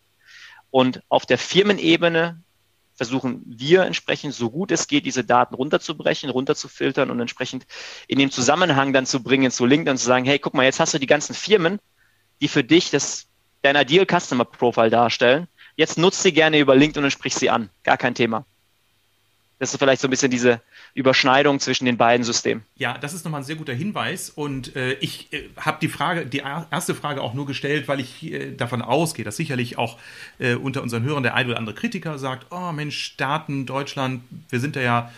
[0.70, 2.40] Und auf der Firmenebene
[2.94, 7.66] versuchen wir entsprechend, so gut es geht, diese Daten runterzubrechen, runterzufiltern und entsprechend
[8.08, 10.80] in den Zusammenhang dann zu bringen zu LinkedIn und zu sagen, hey, guck mal, jetzt
[10.80, 11.80] hast du die ganzen Firmen,
[12.42, 13.28] die für dich das,
[13.62, 15.48] dein Ideal Customer Profile darstellen.
[15.76, 17.70] Jetzt nutzt sie gerne über LinkedIn und sprich sie an.
[17.84, 18.46] Gar kein Thema.
[19.60, 20.62] Das ist vielleicht so ein bisschen diese
[20.94, 22.64] Überschneidung zwischen den beiden Systemen.
[22.76, 24.30] Ja, das ist nochmal ein sehr guter Hinweis.
[24.30, 28.24] Und äh, ich äh, habe die Frage, die erste Frage auch nur gestellt, weil ich
[28.24, 29.98] äh, davon ausgehe, dass sicherlich auch
[30.38, 34.60] äh, unter unseren Hörern der ein oder andere Kritiker sagt, oh Mensch, Staaten, Deutschland, wir
[34.60, 35.12] sind da ja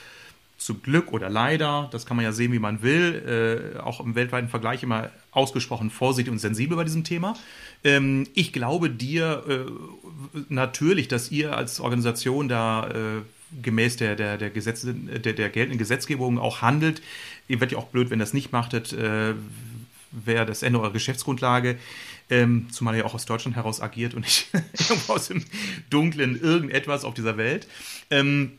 [0.60, 4.14] zum Glück oder leider, das kann man ja sehen, wie man will, äh, auch im
[4.14, 7.34] weltweiten Vergleich immer ausgesprochen vorsichtig und sensibel bei diesem Thema.
[7.86, 14.38] Ähm, ich glaube dir äh, natürlich, dass ihr als Organisation da äh, gemäß der, der,
[14.38, 17.02] der, Gesetze, der, der geltenden Gesetzgebung auch handelt.
[17.48, 19.34] Ihr werdet ja auch blöd, wenn das nicht machtet, äh,
[20.12, 21.78] wäre das Ende eurer Geschäftsgrundlage.
[22.30, 24.50] Ähm, zumal ihr auch aus Deutschland heraus agiert und nicht
[25.08, 25.44] aus dem
[25.90, 27.68] Dunklen irgendetwas auf dieser Welt.
[28.12, 28.59] Ähm,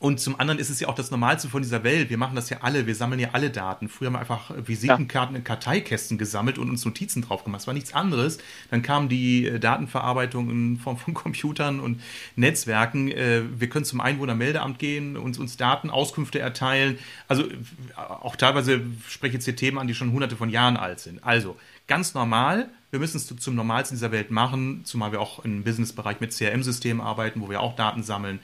[0.00, 2.10] und zum anderen ist es ja auch das Normalste von dieser Welt.
[2.10, 3.88] Wir machen das ja alle, wir sammeln ja alle Daten.
[3.88, 7.62] Früher haben wir einfach Visitenkarten in Karteikästen gesammelt und uns Notizen drauf gemacht.
[7.62, 8.38] Es war nichts anderes.
[8.70, 12.02] Dann kam die äh, Datenverarbeitung in Form von Computern und
[12.36, 13.10] Netzwerken.
[13.10, 16.98] Äh, wir können zum Einwohnermeldeamt gehen, uns, uns Daten, Auskünfte erteilen.
[17.28, 17.54] Also äh,
[17.96, 21.22] auch teilweise spreche ich jetzt hier Themen an, die schon hunderte von Jahren alt sind.
[21.24, 22.68] Also ganz normal.
[22.90, 27.00] Wir müssen es zum Normalsten dieser Welt machen, zumal wir auch im Businessbereich mit CRM-Systemen
[27.00, 28.38] arbeiten, wo wir auch Daten sammeln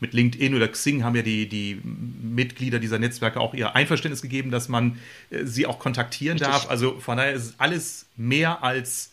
[0.00, 4.50] mit LinkedIn oder Xing haben ja die, die Mitglieder dieser Netzwerke auch ihr Einverständnis gegeben,
[4.50, 4.98] dass man
[5.30, 6.52] äh, sie auch kontaktieren Richtig.
[6.54, 6.70] darf.
[6.70, 9.12] Also von daher ist es alles mehr als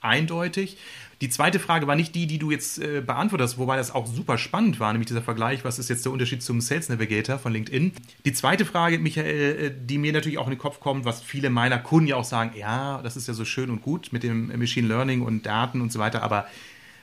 [0.00, 0.76] eindeutig.
[1.20, 4.38] Die zweite Frage war nicht die, die du jetzt äh, beantwortest, wobei das auch super
[4.38, 7.92] spannend war, nämlich dieser Vergleich, was ist jetzt der Unterschied zum Sales Navigator von LinkedIn.
[8.24, 11.50] Die zweite Frage, Michael, äh, die mir natürlich auch in den Kopf kommt, was viele
[11.50, 14.56] meiner Kunden ja auch sagen, ja, das ist ja so schön und gut mit dem
[14.58, 16.46] Machine Learning und Daten und so weiter, aber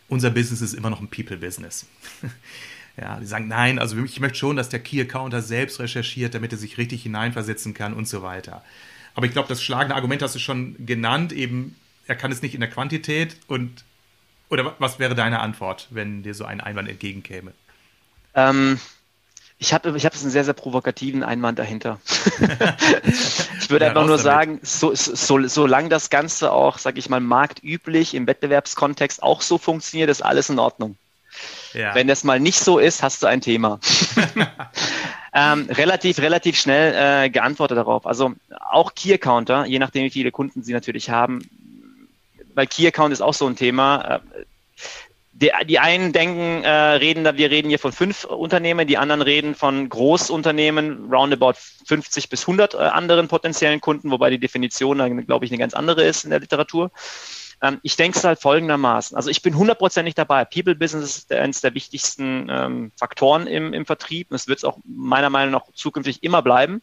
[0.08, 1.86] unser Business ist immer noch ein People-Business.
[2.98, 6.58] Ja, die sagen, nein, also ich möchte schon, dass der Key-Accounter selbst recherchiert, damit er
[6.58, 8.64] sich richtig hineinversetzen kann und so weiter.
[9.16, 11.76] Aber ich glaube, das schlagende Argument hast du schon genannt, eben,
[12.08, 13.84] er kann es nicht in der Quantität und
[14.50, 17.52] oder was wäre deine Antwort, wenn dir so ein Einwand entgegenkäme?
[18.36, 18.80] Ähm,
[19.58, 22.00] ich habe ich hab einen sehr, sehr provokativen Einwand dahinter.
[23.60, 24.22] ich würde ja, einfach nur damit.
[24.22, 29.58] sagen, so, so, solange das Ganze auch, sage ich mal, marktüblich im Wettbewerbskontext auch so
[29.58, 30.98] funktioniert, ist alles in Ordnung.
[31.76, 31.94] Ja.
[31.94, 33.80] Wenn das mal nicht so ist, hast du ein Thema.
[35.34, 38.06] ähm, relativ, relativ schnell äh, geantwortet darauf.
[38.06, 38.34] Also
[38.70, 41.42] auch Key Accounter, je nachdem, wie viele Kunden sie natürlich haben,
[42.54, 44.22] weil Key Account ist auch so ein Thema.
[44.36, 44.46] Äh,
[45.34, 49.22] die, die einen denken, äh, reden da, wir reden hier von fünf Unternehmen, die anderen
[49.22, 55.44] reden von Großunternehmen, roundabout 50 bis 100 äh, anderen potenziellen Kunden, wobei die Definition, glaube
[55.44, 56.90] ich, eine ganz andere ist in der Literatur.
[57.62, 59.16] Ähm, ich denke es halt folgendermaßen.
[59.16, 60.46] Also ich bin hundertprozentig dabei.
[60.46, 64.32] People Business ist eines der wichtigsten ähm, Faktoren im, im Vertrieb.
[64.32, 66.82] Es wird es auch meiner Meinung nach zukünftig immer bleiben.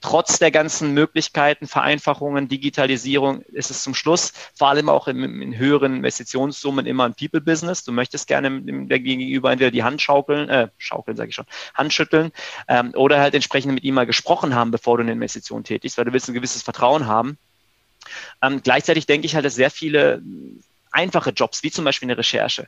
[0.00, 5.58] Trotz der ganzen Möglichkeiten, Vereinfachungen, Digitalisierung ist es zum Schluss, vor allem auch in, in
[5.58, 7.84] höheren Investitionssummen, immer ein People-Business.
[7.84, 11.44] Du möchtest gerne der Gegenüber entweder die Hand schaukeln, äh, schaukeln sage ich schon,
[11.74, 12.32] Handschütteln
[12.68, 16.06] ähm, oder halt entsprechend mit ihm mal gesprochen haben, bevor du eine Investition tätigst, weil
[16.06, 17.36] du willst ein gewisses Vertrauen haben.
[18.42, 20.22] Ähm, gleichzeitig denke ich halt, dass sehr viele
[20.90, 22.66] einfache Jobs, wie zum Beispiel eine Recherche,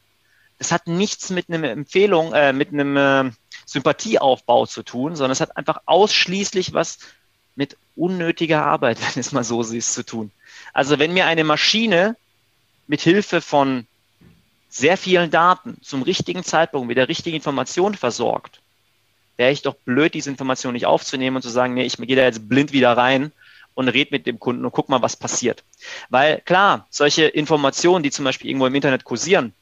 [0.58, 3.32] das hat nichts mit einer Empfehlung, äh, mit einem äh,
[3.66, 6.98] Sympathieaufbau zu tun, sondern es hat einfach ausschließlich was
[7.56, 10.30] mit unnötiger Arbeit, wenn es mal so ist, zu tun.
[10.72, 12.16] Also wenn mir eine Maschine
[12.86, 13.86] mit Hilfe von
[14.68, 18.60] sehr vielen Daten zum richtigen Zeitpunkt mit der richtigen Information versorgt,
[19.36, 22.22] wäre ich doch blöd, diese Information nicht aufzunehmen und zu sagen, nee, ich gehe da
[22.22, 23.32] jetzt blind wieder rein
[23.74, 25.64] und red mit dem Kunden und guck mal, was passiert.
[26.10, 29.52] Weil klar, solche Informationen, die zum Beispiel irgendwo im Internet kursieren,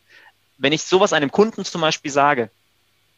[0.58, 2.50] wenn ich sowas einem Kunden zum Beispiel sage,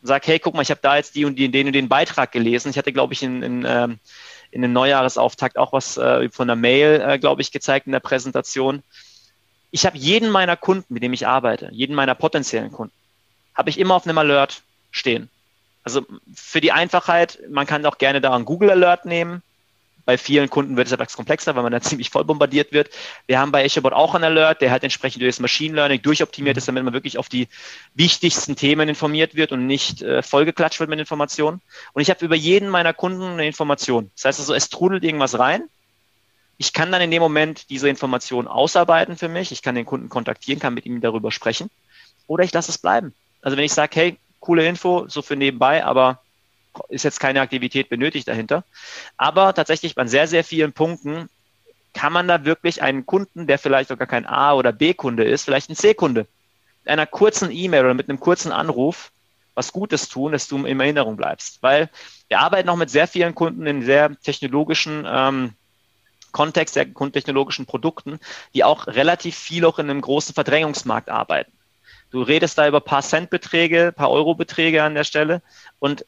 [0.02, 2.32] sage, hey, guck mal, ich habe da jetzt die und die, den und den Beitrag
[2.32, 2.70] gelesen.
[2.70, 3.98] Ich hatte, glaube ich, in, in, ähm,
[4.50, 8.00] in dem Neujahresauftakt auch was äh, von der Mail, äh, glaube ich, gezeigt in der
[8.00, 8.82] Präsentation.
[9.70, 12.94] Ich habe jeden meiner Kunden, mit dem ich arbeite, jeden meiner potenziellen Kunden,
[13.54, 15.30] habe ich immer auf einem Alert stehen.
[15.84, 19.42] Also für die Einfachheit, man kann auch gerne da einen Google Alert nehmen.
[20.04, 22.90] Bei vielen Kunden wird es etwas komplexer, weil man da ziemlich voll bombardiert wird.
[23.26, 26.56] Wir haben bei EchoBot auch einen Alert, der halt entsprechend durch das Machine Learning durchoptimiert
[26.56, 27.48] ist, damit man wirklich auf die
[27.94, 31.60] wichtigsten Themen informiert wird und nicht äh, vollgeklatscht wird mit Informationen.
[31.92, 34.10] Und ich habe über jeden meiner Kunden eine Information.
[34.16, 35.68] Das heißt also, es trudelt irgendwas rein.
[36.58, 39.52] Ich kann dann in dem Moment diese Information ausarbeiten für mich.
[39.52, 41.70] Ich kann den Kunden kontaktieren, kann mit ihm darüber sprechen.
[42.26, 43.14] Oder ich lasse es bleiben.
[43.40, 46.21] Also wenn ich sage, hey, coole Info, so für nebenbei, aber
[46.88, 48.64] ist jetzt keine Aktivität benötigt dahinter.
[49.16, 51.28] Aber tatsächlich bei sehr, sehr vielen Punkten
[51.94, 55.70] kann man da wirklich einen Kunden, der vielleicht sogar kein A- oder B-Kunde ist, vielleicht
[55.70, 56.26] ein C-Kunde,
[56.84, 59.12] mit einer kurzen E-Mail oder mit einem kurzen Anruf
[59.54, 61.62] was Gutes tun, dass du in Erinnerung bleibst.
[61.62, 61.90] Weil
[62.28, 65.52] wir arbeiten auch mit sehr vielen Kunden in sehr technologischen ähm,
[66.32, 68.18] Kontext, sehr technologischen Produkten,
[68.54, 71.52] die auch relativ viel auch in einem großen Verdrängungsmarkt arbeiten.
[72.10, 75.42] Du redest da über paar Centbeträge, paar Eurobeträge an der Stelle
[75.78, 76.04] und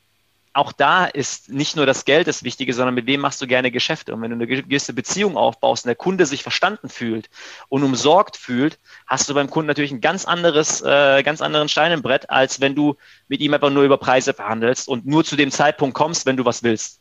[0.54, 3.72] auch da ist nicht nur das Geld das Wichtige, sondern mit wem machst du gerne
[3.72, 4.14] Geschäfte.
[4.14, 7.28] Und wenn du eine gewisse Beziehung aufbaust und der Kunde sich verstanden fühlt
[7.68, 11.90] und umsorgt fühlt, hast du beim Kunden natürlich ein ganz anderes, äh, ganz anderen Stein
[11.90, 15.34] im Brett, als wenn du mit ihm einfach nur über Preise verhandelst und nur zu
[15.34, 17.00] dem Zeitpunkt kommst, wenn du was willst.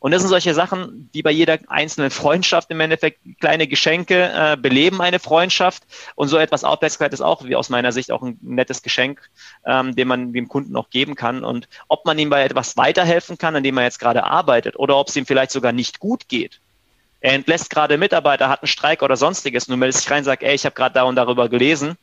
[0.00, 4.56] Und das sind solche Sachen, die bei jeder einzelnen Freundschaft im Endeffekt kleine Geschenke äh,
[4.56, 5.82] beleben eine Freundschaft.
[6.14, 9.28] Und so etwas Aufmerksamkeit ist auch, wie aus meiner Sicht, auch ein nettes Geschenk,
[9.66, 11.44] ähm, den man dem Kunden auch geben kann.
[11.44, 14.96] Und ob man ihm bei etwas weiterhelfen kann, an dem er jetzt gerade arbeitet, oder
[14.96, 16.60] ob es ihm vielleicht sogar nicht gut geht.
[17.20, 20.42] Er entlässt gerade Mitarbeiter, hat einen Streik oder sonstiges, nur meldet sich rein und sagt,
[20.42, 21.96] ey, ich habe gerade da und darüber gelesen.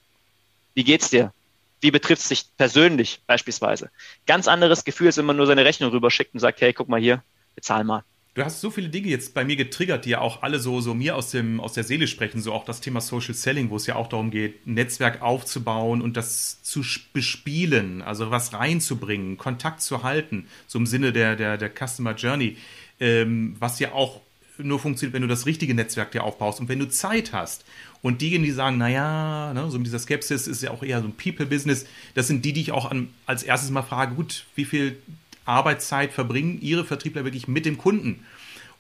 [0.74, 1.32] Wie geht's dir?
[1.80, 3.91] Wie betrifft es dich persönlich beispielsweise?
[4.26, 7.00] Ganz anderes Gefühl, als wenn man nur seine Rechnung rüberschickt und sagt, hey, guck mal
[7.00, 7.24] hier,
[7.56, 8.04] bezahl mal.
[8.34, 10.94] Du hast so viele Dinge jetzt bei mir getriggert, die ja auch alle so, so
[10.94, 12.42] mir aus, dem, aus der Seele sprechen.
[12.42, 16.02] So auch das Thema Social Selling, wo es ja auch darum geht, ein Netzwerk aufzubauen
[16.02, 21.58] und das zu bespielen, also was reinzubringen, Kontakt zu halten, so im Sinne der, der,
[21.58, 22.56] der Customer Journey,
[23.02, 24.22] ähm, was ja auch
[24.58, 27.66] nur funktioniert, wenn du das richtige Netzwerk dir aufbaust und wenn du Zeit hast.
[28.02, 31.08] Und diejenigen, die sagen, naja, ne, so mit dieser Skepsis ist ja auch eher so
[31.08, 34.66] ein People-Business, das sind die, die ich auch an, als erstes mal frage, gut, wie
[34.66, 34.98] viel
[35.45, 38.25] Arbeitszeit verbringen Ihre Vertriebler wirklich mit dem Kunden?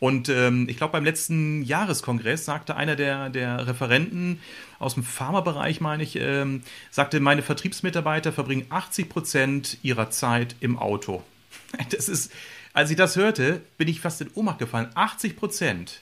[0.01, 4.39] Und ähm, ich glaube, beim letzten Jahreskongress sagte einer der, der Referenten
[4.79, 10.77] aus dem Pharmabereich, meine ich, ähm, sagte, meine Vertriebsmitarbeiter verbringen 80 Prozent ihrer Zeit im
[10.77, 11.23] Auto.
[11.91, 12.33] Das ist,
[12.73, 14.89] als ich das hörte, bin ich fast in Ohnmacht gefallen.
[14.95, 16.01] 80 Prozent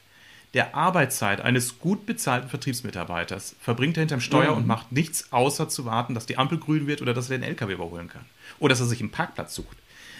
[0.54, 4.58] der Arbeitszeit eines gut bezahlten Vertriebsmitarbeiters verbringt er hinterm Steuer mhm.
[4.60, 7.44] und macht nichts, außer zu warten, dass die Ampel grün wird oder dass er den
[7.44, 8.26] LKW überholen kann.
[8.60, 9.78] Oder dass er sich einen Parkplatz sucht.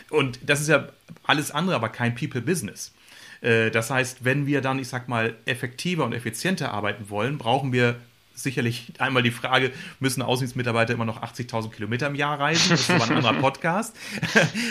[0.10, 0.90] Und das ist ja
[1.24, 2.94] alles andere, aber kein People-Business.
[3.42, 7.72] Äh, das heißt, wenn wir dann, ich sag mal, effektiver und effizienter arbeiten wollen, brauchen
[7.72, 7.96] wir
[8.34, 12.70] sicherlich einmal die Frage, müssen Außendienstmitarbeiter immer noch 80.000 Kilometer im Jahr reisen?
[12.70, 13.96] Das ist aber ein anderer Podcast.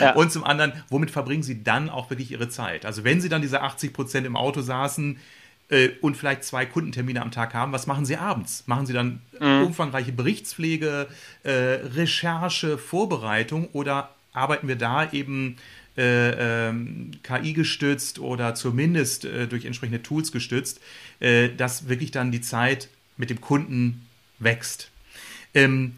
[0.01, 0.15] Ja.
[0.15, 2.87] Und zum anderen, womit verbringen sie dann auch wirklich ihre Zeit?
[2.87, 5.19] Also wenn sie dann diese 80 Prozent im Auto saßen,
[5.71, 8.65] äh, und vielleicht zwei Kundentermine am Tag haben, was machen Sie abends?
[8.67, 9.67] Machen Sie dann mhm.
[9.67, 11.09] umfangreiche Berichtspflege,
[11.43, 15.57] äh, Recherche, Vorbereitung oder arbeiten wir da eben
[15.97, 20.81] äh, ähm, KI gestützt oder zumindest äh, durch entsprechende Tools gestützt,
[21.21, 24.07] äh, dass wirklich dann die Zeit mit dem Kunden
[24.39, 24.91] wächst.
[25.55, 25.95] Ähm,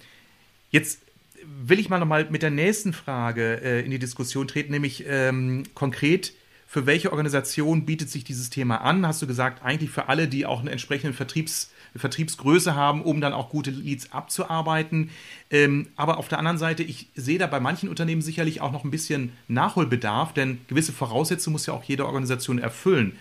[0.70, 1.00] jetzt
[1.44, 5.64] will ich mal nochmal mit der nächsten Frage äh, in die Diskussion treten, nämlich ähm,
[5.74, 6.32] konkret,
[6.66, 9.04] für welche Organisation bietet sich dieses Thema an?
[9.06, 13.32] Hast du gesagt, eigentlich für alle, die auch einen entsprechenden Vertriebs- Vertriebsgröße haben, um dann
[13.32, 15.10] auch gute Leads abzuarbeiten.
[15.50, 18.84] Ähm, aber auf der anderen Seite, ich sehe da bei manchen Unternehmen sicherlich auch noch
[18.84, 23.16] ein bisschen Nachholbedarf, denn gewisse Voraussetzungen muss ja auch jede Organisation erfüllen.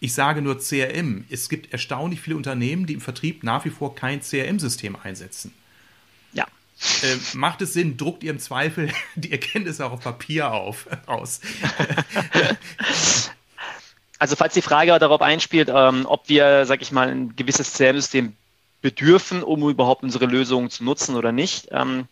[0.00, 1.24] Ich sage nur CRM.
[1.28, 5.52] Es gibt erstaunlich viele Unternehmen, die im Vertrieb nach wie vor kein CRM-System einsetzen.
[6.32, 6.46] Ja.
[7.02, 11.40] Äh, macht es Sinn, druckt ihr im Zweifel die Erkenntnisse auch auf Papier auf, aus?
[14.20, 18.36] Also falls die Frage darauf einspielt, ähm, ob wir, sag ich mal, ein gewisses CRM-System
[18.82, 22.06] bedürfen, um überhaupt unsere Lösungen zu nutzen oder nicht, ähm,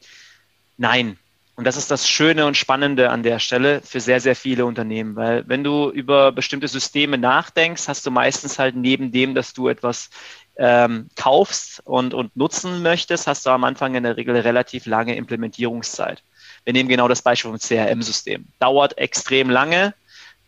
[0.79, 1.19] nein.
[1.55, 5.17] Und das ist das Schöne und Spannende an der Stelle für sehr, sehr viele Unternehmen,
[5.17, 9.69] weil wenn du über bestimmte Systeme nachdenkst, hast du meistens halt neben dem, dass du
[9.69, 10.09] etwas
[10.57, 15.15] ähm, kaufst und, und nutzen möchtest, hast du am Anfang in der Regel relativ lange
[15.15, 16.23] Implementierungszeit.
[16.65, 18.47] Wir nehmen genau das Beispiel vom CRM-System.
[18.61, 19.95] Dauert extrem lange,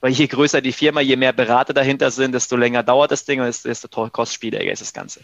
[0.00, 3.40] weil je größer die Firma, je mehr Berater dahinter sind, desto länger dauert das Ding
[3.40, 5.20] und desto kostspieliger ist das Ganze.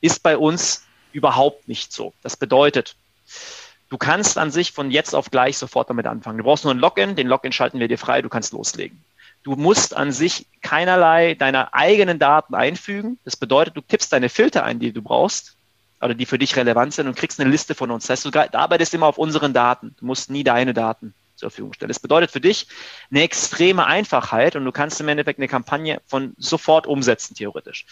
[0.00, 2.12] Ist bei uns überhaupt nicht so.
[2.22, 2.96] Das bedeutet,
[3.88, 6.38] du kannst an sich von jetzt auf gleich sofort damit anfangen.
[6.38, 9.02] Du brauchst nur ein Login, den Login schalten wir dir frei, du kannst loslegen.
[9.44, 13.18] Du musst an sich keinerlei deiner eigenen Daten einfügen.
[13.24, 15.56] Das bedeutet, du tippst deine Filter ein, die du brauchst,
[16.00, 18.06] oder die für dich relevant sind und kriegst eine Liste von uns.
[18.06, 19.96] Das heißt, du arbeitest immer auf unseren Daten.
[19.98, 21.88] Du musst nie deine Daten zur Verfügung stellen.
[21.88, 22.68] Das bedeutet für dich
[23.10, 27.84] eine extreme Einfachheit und du kannst im Endeffekt eine Kampagne von sofort umsetzen, theoretisch.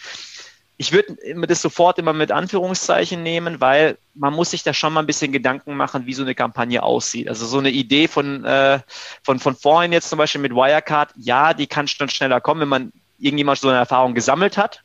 [0.77, 1.15] Ich würde
[1.47, 5.31] das sofort immer mit Anführungszeichen nehmen, weil man muss sich da schon mal ein bisschen
[5.31, 7.27] Gedanken machen, wie so eine Kampagne aussieht.
[7.27, 8.79] Also so eine Idee von, äh,
[9.21, 12.67] von, von vorhin jetzt zum Beispiel mit Wirecard, ja, die kann schon schneller kommen, wenn
[12.67, 14.81] man irgendjemand so eine Erfahrung gesammelt hat.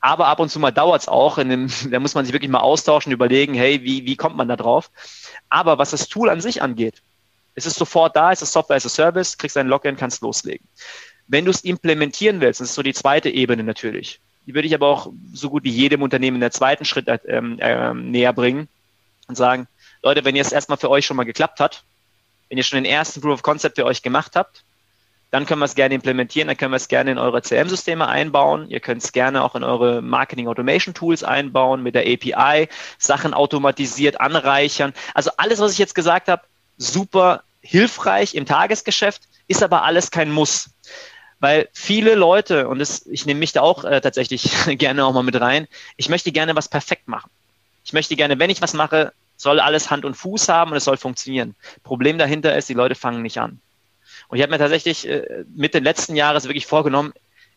[0.00, 1.36] Aber ab und zu mal dauert es auch.
[1.36, 4.56] Dem, da muss man sich wirklich mal austauschen, überlegen, hey, wie, wie kommt man da
[4.56, 4.90] drauf?
[5.50, 7.02] Aber was das Tool an sich angeht,
[7.54, 10.66] es ist sofort da, es ist Software as a Service, kriegst ein Login, kannst loslegen.
[11.26, 14.74] Wenn du es implementieren willst, das ist so die zweite Ebene natürlich, die würde ich
[14.74, 18.68] aber auch so gut wie jedem Unternehmen in der zweiten Schritt ähm, äh, näher bringen
[19.28, 19.68] und sagen,
[20.02, 21.84] Leute, wenn ihr es erstmal für euch schon mal geklappt hat,
[22.48, 24.64] wenn ihr schon den ersten Proof of Concept für euch gemacht habt,
[25.30, 28.68] dann können wir es gerne implementieren, dann können wir es gerne in eure CRM-Systeme einbauen.
[28.68, 32.68] Ihr könnt es gerne auch in eure Marketing Automation Tools einbauen, mit der API,
[32.98, 34.92] Sachen automatisiert anreichern.
[35.14, 36.42] Also alles, was ich jetzt gesagt habe,
[36.80, 40.70] super hilfreich im Tagesgeschäft, ist aber alles kein Muss.
[41.38, 45.22] Weil viele Leute, und das, ich nehme mich da auch äh, tatsächlich gerne auch mal
[45.22, 47.30] mit rein, ich möchte gerne was perfekt machen.
[47.84, 50.84] Ich möchte gerne, wenn ich was mache, soll alles Hand und Fuß haben und es
[50.84, 51.54] soll funktionieren.
[51.82, 53.60] Problem dahinter ist, die Leute fangen nicht an.
[54.28, 57.12] Und ich habe mir tatsächlich äh, Mitte letzten Jahres wirklich vorgenommen,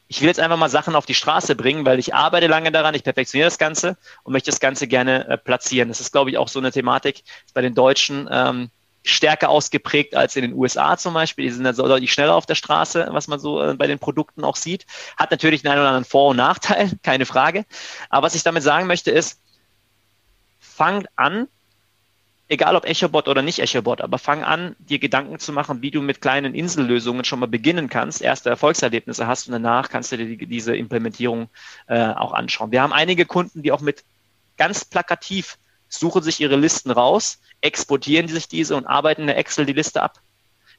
[0.07, 2.93] ich will jetzt einfach mal Sachen auf die Straße bringen, weil ich arbeite lange daran,
[2.93, 5.89] ich perfektioniere das Ganze und möchte das Ganze gerne äh, platzieren.
[5.89, 8.69] Das ist, glaube ich, auch so eine Thematik bei den Deutschen ähm,
[9.03, 11.45] stärker ausgeprägt als in den USA zum Beispiel.
[11.45, 13.99] Die sind da so deutlich schneller auf der Straße, was man so äh, bei den
[13.99, 14.85] Produkten auch sieht.
[15.17, 17.65] Hat natürlich einen oder anderen Vor- und Nachteil, keine Frage.
[18.09, 19.39] Aber was ich damit sagen möchte ist,
[20.59, 21.47] fangt an,
[22.47, 26.01] egal ob EchoBot oder nicht EchoBot, aber fang an, dir Gedanken zu machen, wie du
[26.01, 30.37] mit kleinen Insellösungen schon mal beginnen kannst, erste Erfolgserlebnisse hast und danach kannst du dir
[30.37, 31.49] die, diese Implementierung
[31.87, 32.71] äh, auch anschauen.
[32.71, 34.03] Wir haben einige Kunden, die auch mit
[34.57, 35.57] ganz plakativ
[35.99, 40.01] suchen sich ihre Listen raus, exportieren sich diese und arbeiten in der Excel die Liste
[40.01, 40.19] ab.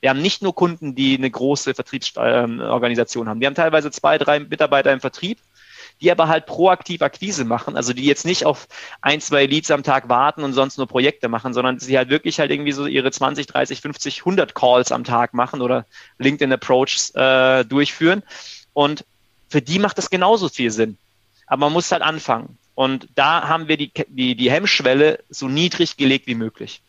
[0.01, 3.41] Wir haben nicht nur Kunden, die eine große Vertriebsorganisation haben.
[3.41, 5.39] Wir haben teilweise zwei, drei Mitarbeiter im Vertrieb
[6.01, 8.69] die aber halt proaktiv Akquise machen, also die jetzt nicht auf
[9.01, 12.41] ein, zwei Leads am Tag warten und sonst nur Projekte machen, sondern sie halt wirklich
[12.41, 15.87] halt irgendwie so ihre 20, 30, 50, 100 Calls am Tag machen oder
[16.19, 18.23] LinkedIn Approaches äh, durchführen.
[18.73, 19.05] Und
[19.49, 20.99] für die macht das genauso viel Sinn.
[21.47, 22.59] Aber man muss halt anfangen.
[22.75, 26.83] Und da haben wir die, die, die Hemmschwelle so niedrig gelegt wie möglich.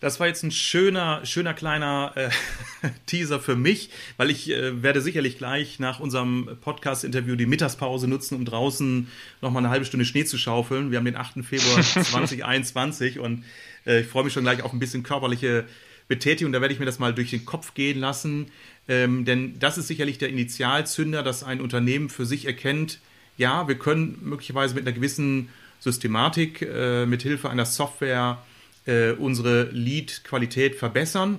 [0.00, 2.30] Das war jetzt ein schöner, schöner kleiner äh,
[3.06, 8.36] Teaser für mich, weil ich äh, werde sicherlich gleich nach unserem Podcast-Interview die Mittagspause nutzen,
[8.36, 9.08] um draußen
[9.40, 10.92] nochmal eine halbe Stunde Schnee zu schaufeln.
[10.92, 11.44] Wir haben den 8.
[11.44, 13.44] Februar 2021 und
[13.86, 15.64] äh, ich freue mich schon gleich auf ein bisschen körperliche
[16.06, 16.52] Betätigung.
[16.52, 18.52] Da werde ich mir das mal durch den Kopf gehen lassen.
[18.86, 23.00] Ähm, denn das ist sicherlich der Initialzünder, dass ein Unternehmen für sich erkennt,
[23.38, 25.48] ja, wir können möglicherweise mit einer gewissen
[25.80, 28.38] Systematik, äh, mit Hilfe einer Software
[28.84, 31.38] äh, unsere Lead-Qualität verbessern.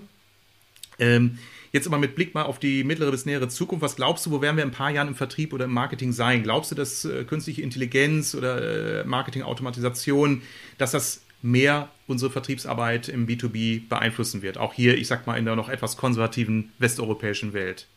[0.98, 1.40] Ähm,
[1.74, 4.42] jetzt aber mit Blick mal auf die mittlere bis nähere Zukunft, was glaubst du, wo
[4.42, 6.42] werden wir in ein paar Jahren im Vertrieb oder im Marketing sein?
[6.42, 10.42] Glaubst du, dass äh, künstliche Intelligenz oder äh, Marketing-Automatisation,
[10.78, 14.58] dass das mehr unsere Vertriebsarbeit im B2B beeinflussen wird?
[14.58, 17.88] Auch hier, ich sag mal, in der noch etwas konservativen westeuropäischen Welt.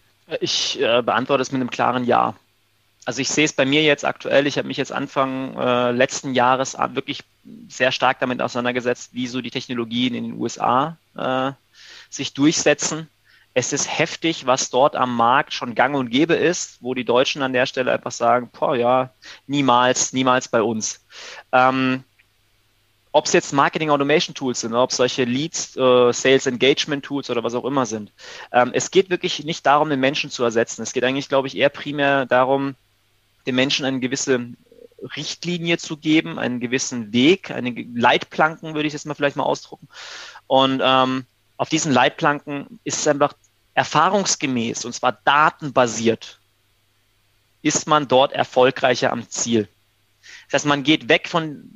[0.41, 2.35] Ich äh, beantworte es mit einem klaren Ja
[3.05, 6.35] also ich sehe es bei mir jetzt aktuell, ich habe mich jetzt Anfang äh, letzten
[6.35, 7.25] Jahres wirklich
[7.69, 11.53] sehr stark damit auseinandergesetzt, wie so die Technologien in den USA äh,
[12.11, 13.09] sich durchsetzen.
[13.55, 17.43] Es ist heftig, was dort am Markt schon gang und gäbe ist, wo die Deutschen
[17.43, 19.11] an der Stelle einfach sagen, boah, ja,
[19.47, 21.05] niemals, niemals bei uns.
[21.51, 22.05] Ähm,
[23.11, 27.29] ob es jetzt Marketing Automation Tools sind, ob es solche Leads, äh, Sales Engagement Tools
[27.29, 28.11] oder was auch immer sind.
[28.53, 30.81] Ähm, es geht wirklich nicht darum, den Menschen zu ersetzen.
[30.81, 32.75] Es geht eigentlich, glaube ich, eher primär darum,
[33.47, 34.55] den Menschen eine gewisse
[35.17, 39.89] Richtlinie zu geben, einen gewissen Weg, eine Leitplanken, würde ich jetzt mal vielleicht mal ausdrucken.
[40.47, 41.27] Und ähm,
[41.57, 43.35] auf diesen Leitplanken ist es einfach
[43.75, 46.39] erfahrungsgemäß, und zwar datenbasiert,
[47.63, 49.69] ist man dort erfolgreicher am Ziel.
[50.47, 51.71] Das heißt, man geht weg von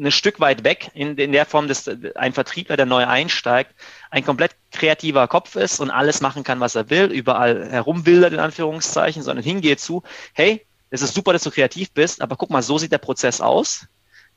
[0.00, 3.74] ein Stück weit weg in, in der Form, dass ein Vertriebler, der neu einsteigt,
[4.10, 8.38] ein komplett kreativer Kopf ist und alles machen kann, was er will, überall herumwildert in
[8.38, 10.02] Anführungszeichen, sondern hingeht zu,
[10.34, 13.40] hey, es ist super, dass du kreativ bist, aber guck mal, so sieht der Prozess
[13.40, 13.86] aus.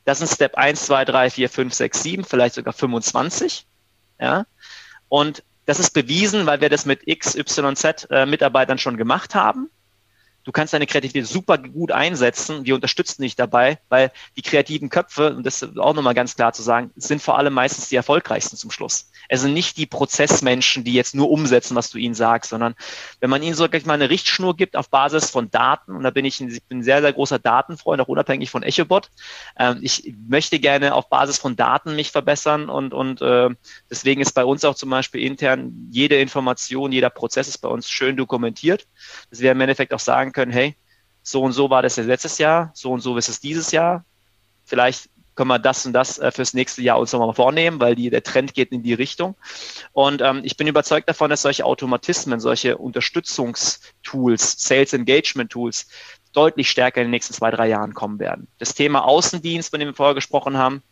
[0.04, 3.66] Das sind Step 1, 2, 3, 4, 5, 6, 7, vielleicht sogar 25.
[4.20, 4.46] Ja?
[5.08, 9.34] Und das ist bewiesen, weil wir das mit X, Y, Z äh, Mitarbeitern schon gemacht
[9.34, 9.70] haben.
[10.44, 12.64] Du kannst deine Kreativität super gut einsetzen.
[12.64, 16.52] Wir unterstützen dich dabei, weil die kreativen Köpfe, und das ist auch nochmal ganz klar
[16.52, 19.10] zu sagen, sind vor allem meistens die erfolgreichsten zum Schluss.
[19.28, 22.74] Es sind nicht die Prozessmenschen, die jetzt nur umsetzen, was du ihnen sagst, sondern
[23.20, 26.10] wenn man ihnen so gleich mal eine Richtschnur gibt auf Basis von Daten, und da
[26.10, 29.10] bin ich ein, ich bin ein sehr, sehr großer Datenfreund, auch unabhängig von EchoBot.
[29.58, 33.50] Ähm, ich möchte gerne auf Basis von Daten mich verbessern und, und äh,
[33.90, 37.88] deswegen ist bei uns auch zum Beispiel intern jede Information, jeder Prozess ist bei uns
[37.88, 38.86] schön dokumentiert,
[39.30, 40.76] dass wir im Endeffekt auch sagen können, hey,
[41.22, 44.04] so und so war das letztes Jahr, so und so ist es dieses Jahr.
[44.64, 48.10] Vielleicht können wir das und das äh, fürs nächste Jahr uns nochmal vornehmen, weil die,
[48.10, 49.34] der Trend geht in die Richtung.
[49.92, 55.86] Und ähm, ich bin überzeugt davon, dass solche Automatismen, solche Unterstützungstools, Sales Engagement Tools
[56.32, 58.48] deutlich stärker in den nächsten zwei, drei Jahren kommen werden.
[58.58, 60.82] Das Thema Außendienst, von dem wir vorher gesprochen haben,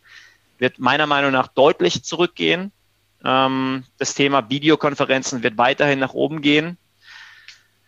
[0.58, 2.72] wird meiner Meinung nach deutlich zurückgehen.
[3.24, 6.78] Ähm, das Thema Videokonferenzen wird weiterhin nach oben gehen.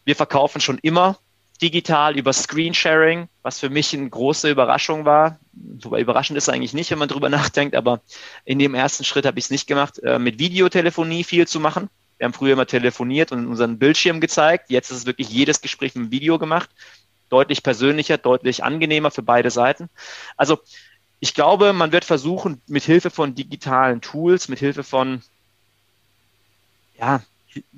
[0.05, 1.19] Wir verkaufen schon immer
[1.63, 5.39] digital über Screensharing, was für mich eine große Überraschung war.
[5.53, 8.01] Wobei überraschend ist eigentlich nicht, wenn man drüber nachdenkt, aber
[8.45, 11.89] in dem ersten Schritt habe ich es nicht gemacht, äh, mit Videotelefonie viel zu machen.
[12.19, 14.71] Wir haben früher immer telefoniert und unseren Bildschirm gezeigt.
[14.71, 16.71] Jetzt ist es wirklich jedes Gespräch mit Video gemacht.
[17.29, 19.89] Deutlich persönlicher, deutlich angenehmer für beide Seiten.
[20.37, 20.59] Also
[21.21, 25.23] ich glaube, man wird versuchen, mit Hilfe von digitalen Tools, mit Hilfe von
[26.99, 27.23] ja,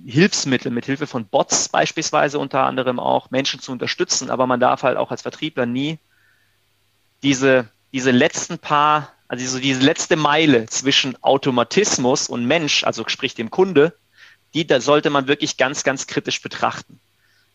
[0.07, 4.83] Hilfsmittel, mit Hilfe von Bots beispielsweise unter anderem auch Menschen zu unterstützen, aber man darf
[4.83, 5.99] halt auch als Vertriebler nie
[7.23, 13.35] diese, diese letzten paar, also so diese letzte Meile zwischen Automatismus und Mensch, also sprich
[13.35, 13.97] dem Kunde,
[14.53, 17.01] die da sollte man wirklich ganz, ganz kritisch betrachten.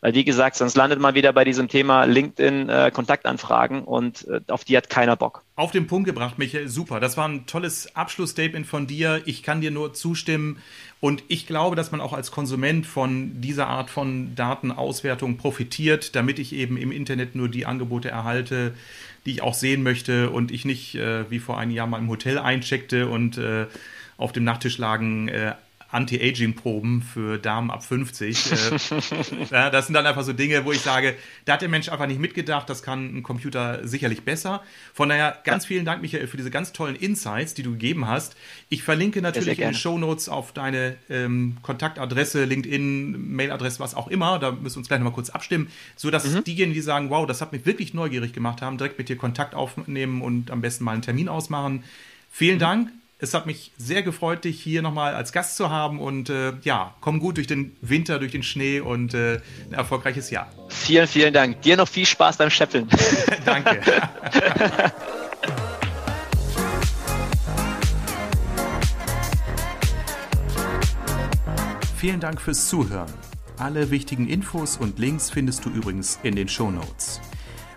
[0.02, 2.92] Weil wie gesagt, sonst landet man wieder bei diesem Thema LinkedIn äh,
[3.86, 5.44] und äh, auf die hat keiner Bock.
[5.56, 7.02] Auf den Punkt gebracht, Michael, super.
[7.02, 9.22] Das war ein tolles Abschlussstatement von dir.
[9.26, 10.62] Ich kann dir nur zustimmen
[11.02, 16.40] und ich glaube, dass man auch als Konsument von dieser Art von Datenauswertung profitiert, damit
[16.40, 18.74] ich eben im Internet nur die Angebote erhalte,
[19.26, 22.10] die ich auch sehen möchte und ich nicht äh, wie vor einem Jahr mal im
[22.10, 23.68] Hotel eincheckte und äh,
[24.18, 25.54] auf dem Nachttisch lagen äh,
[25.92, 28.52] Anti-Aging-Proben für Damen ab 50.
[28.52, 28.56] Äh,
[29.52, 31.16] ja, das sind dann einfach so Dinge, wo ich sage,
[31.46, 34.62] da hat der Mensch einfach nicht mitgedacht, das kann ein Computer sicherlich besser.
[34.94, 38.36] Von daher ganz vielen Dank, Michael, für diese ganz tollen Insights, die du gegeben hast.
[38.70, 44.10] Ich verlinke natürlich in den Show Notes auf deine ähm, Kontaktadresse, LinkedIn, Mailadresse, was auch
[44.10, 44.38] immer.
[44.38, 46.44] Da müssen wir uns gleich nochmal kurz abstimmen, sodass mhm.
[46.44, 49.56] diejenigen, die sagen, wow, das hat mich wirklich neugierig gemacht haben, direkt mit dir Kontakt
[49.56, 51.84] aufnehmen und am besten mal einen Termin ausmachen.
[52.30, 52.60] Vielen mhm.
[52.60, 52.90] Dank.
[53.22, 56.96] Es hat mich sehr gefreut, dich hier nochmal als Gast zu haben und äh, ja,
[57.02, 60.50] komm gut durch den Winter, durch den Schnee und äh, ein erfolgreiches Jahr.
[60.70, 61.62] Vielen, vielen Dank.
[61.62, 62.88] Dir noch viel Spaß beim Schäppeln.
[63.46, 63.82] Danke.
[71.98, 73.12] Vielen Dank fürs Zuhören.
[73.58, 77.20] Alle wichtigen Infos und Links findest du übrigens in den Show Notes.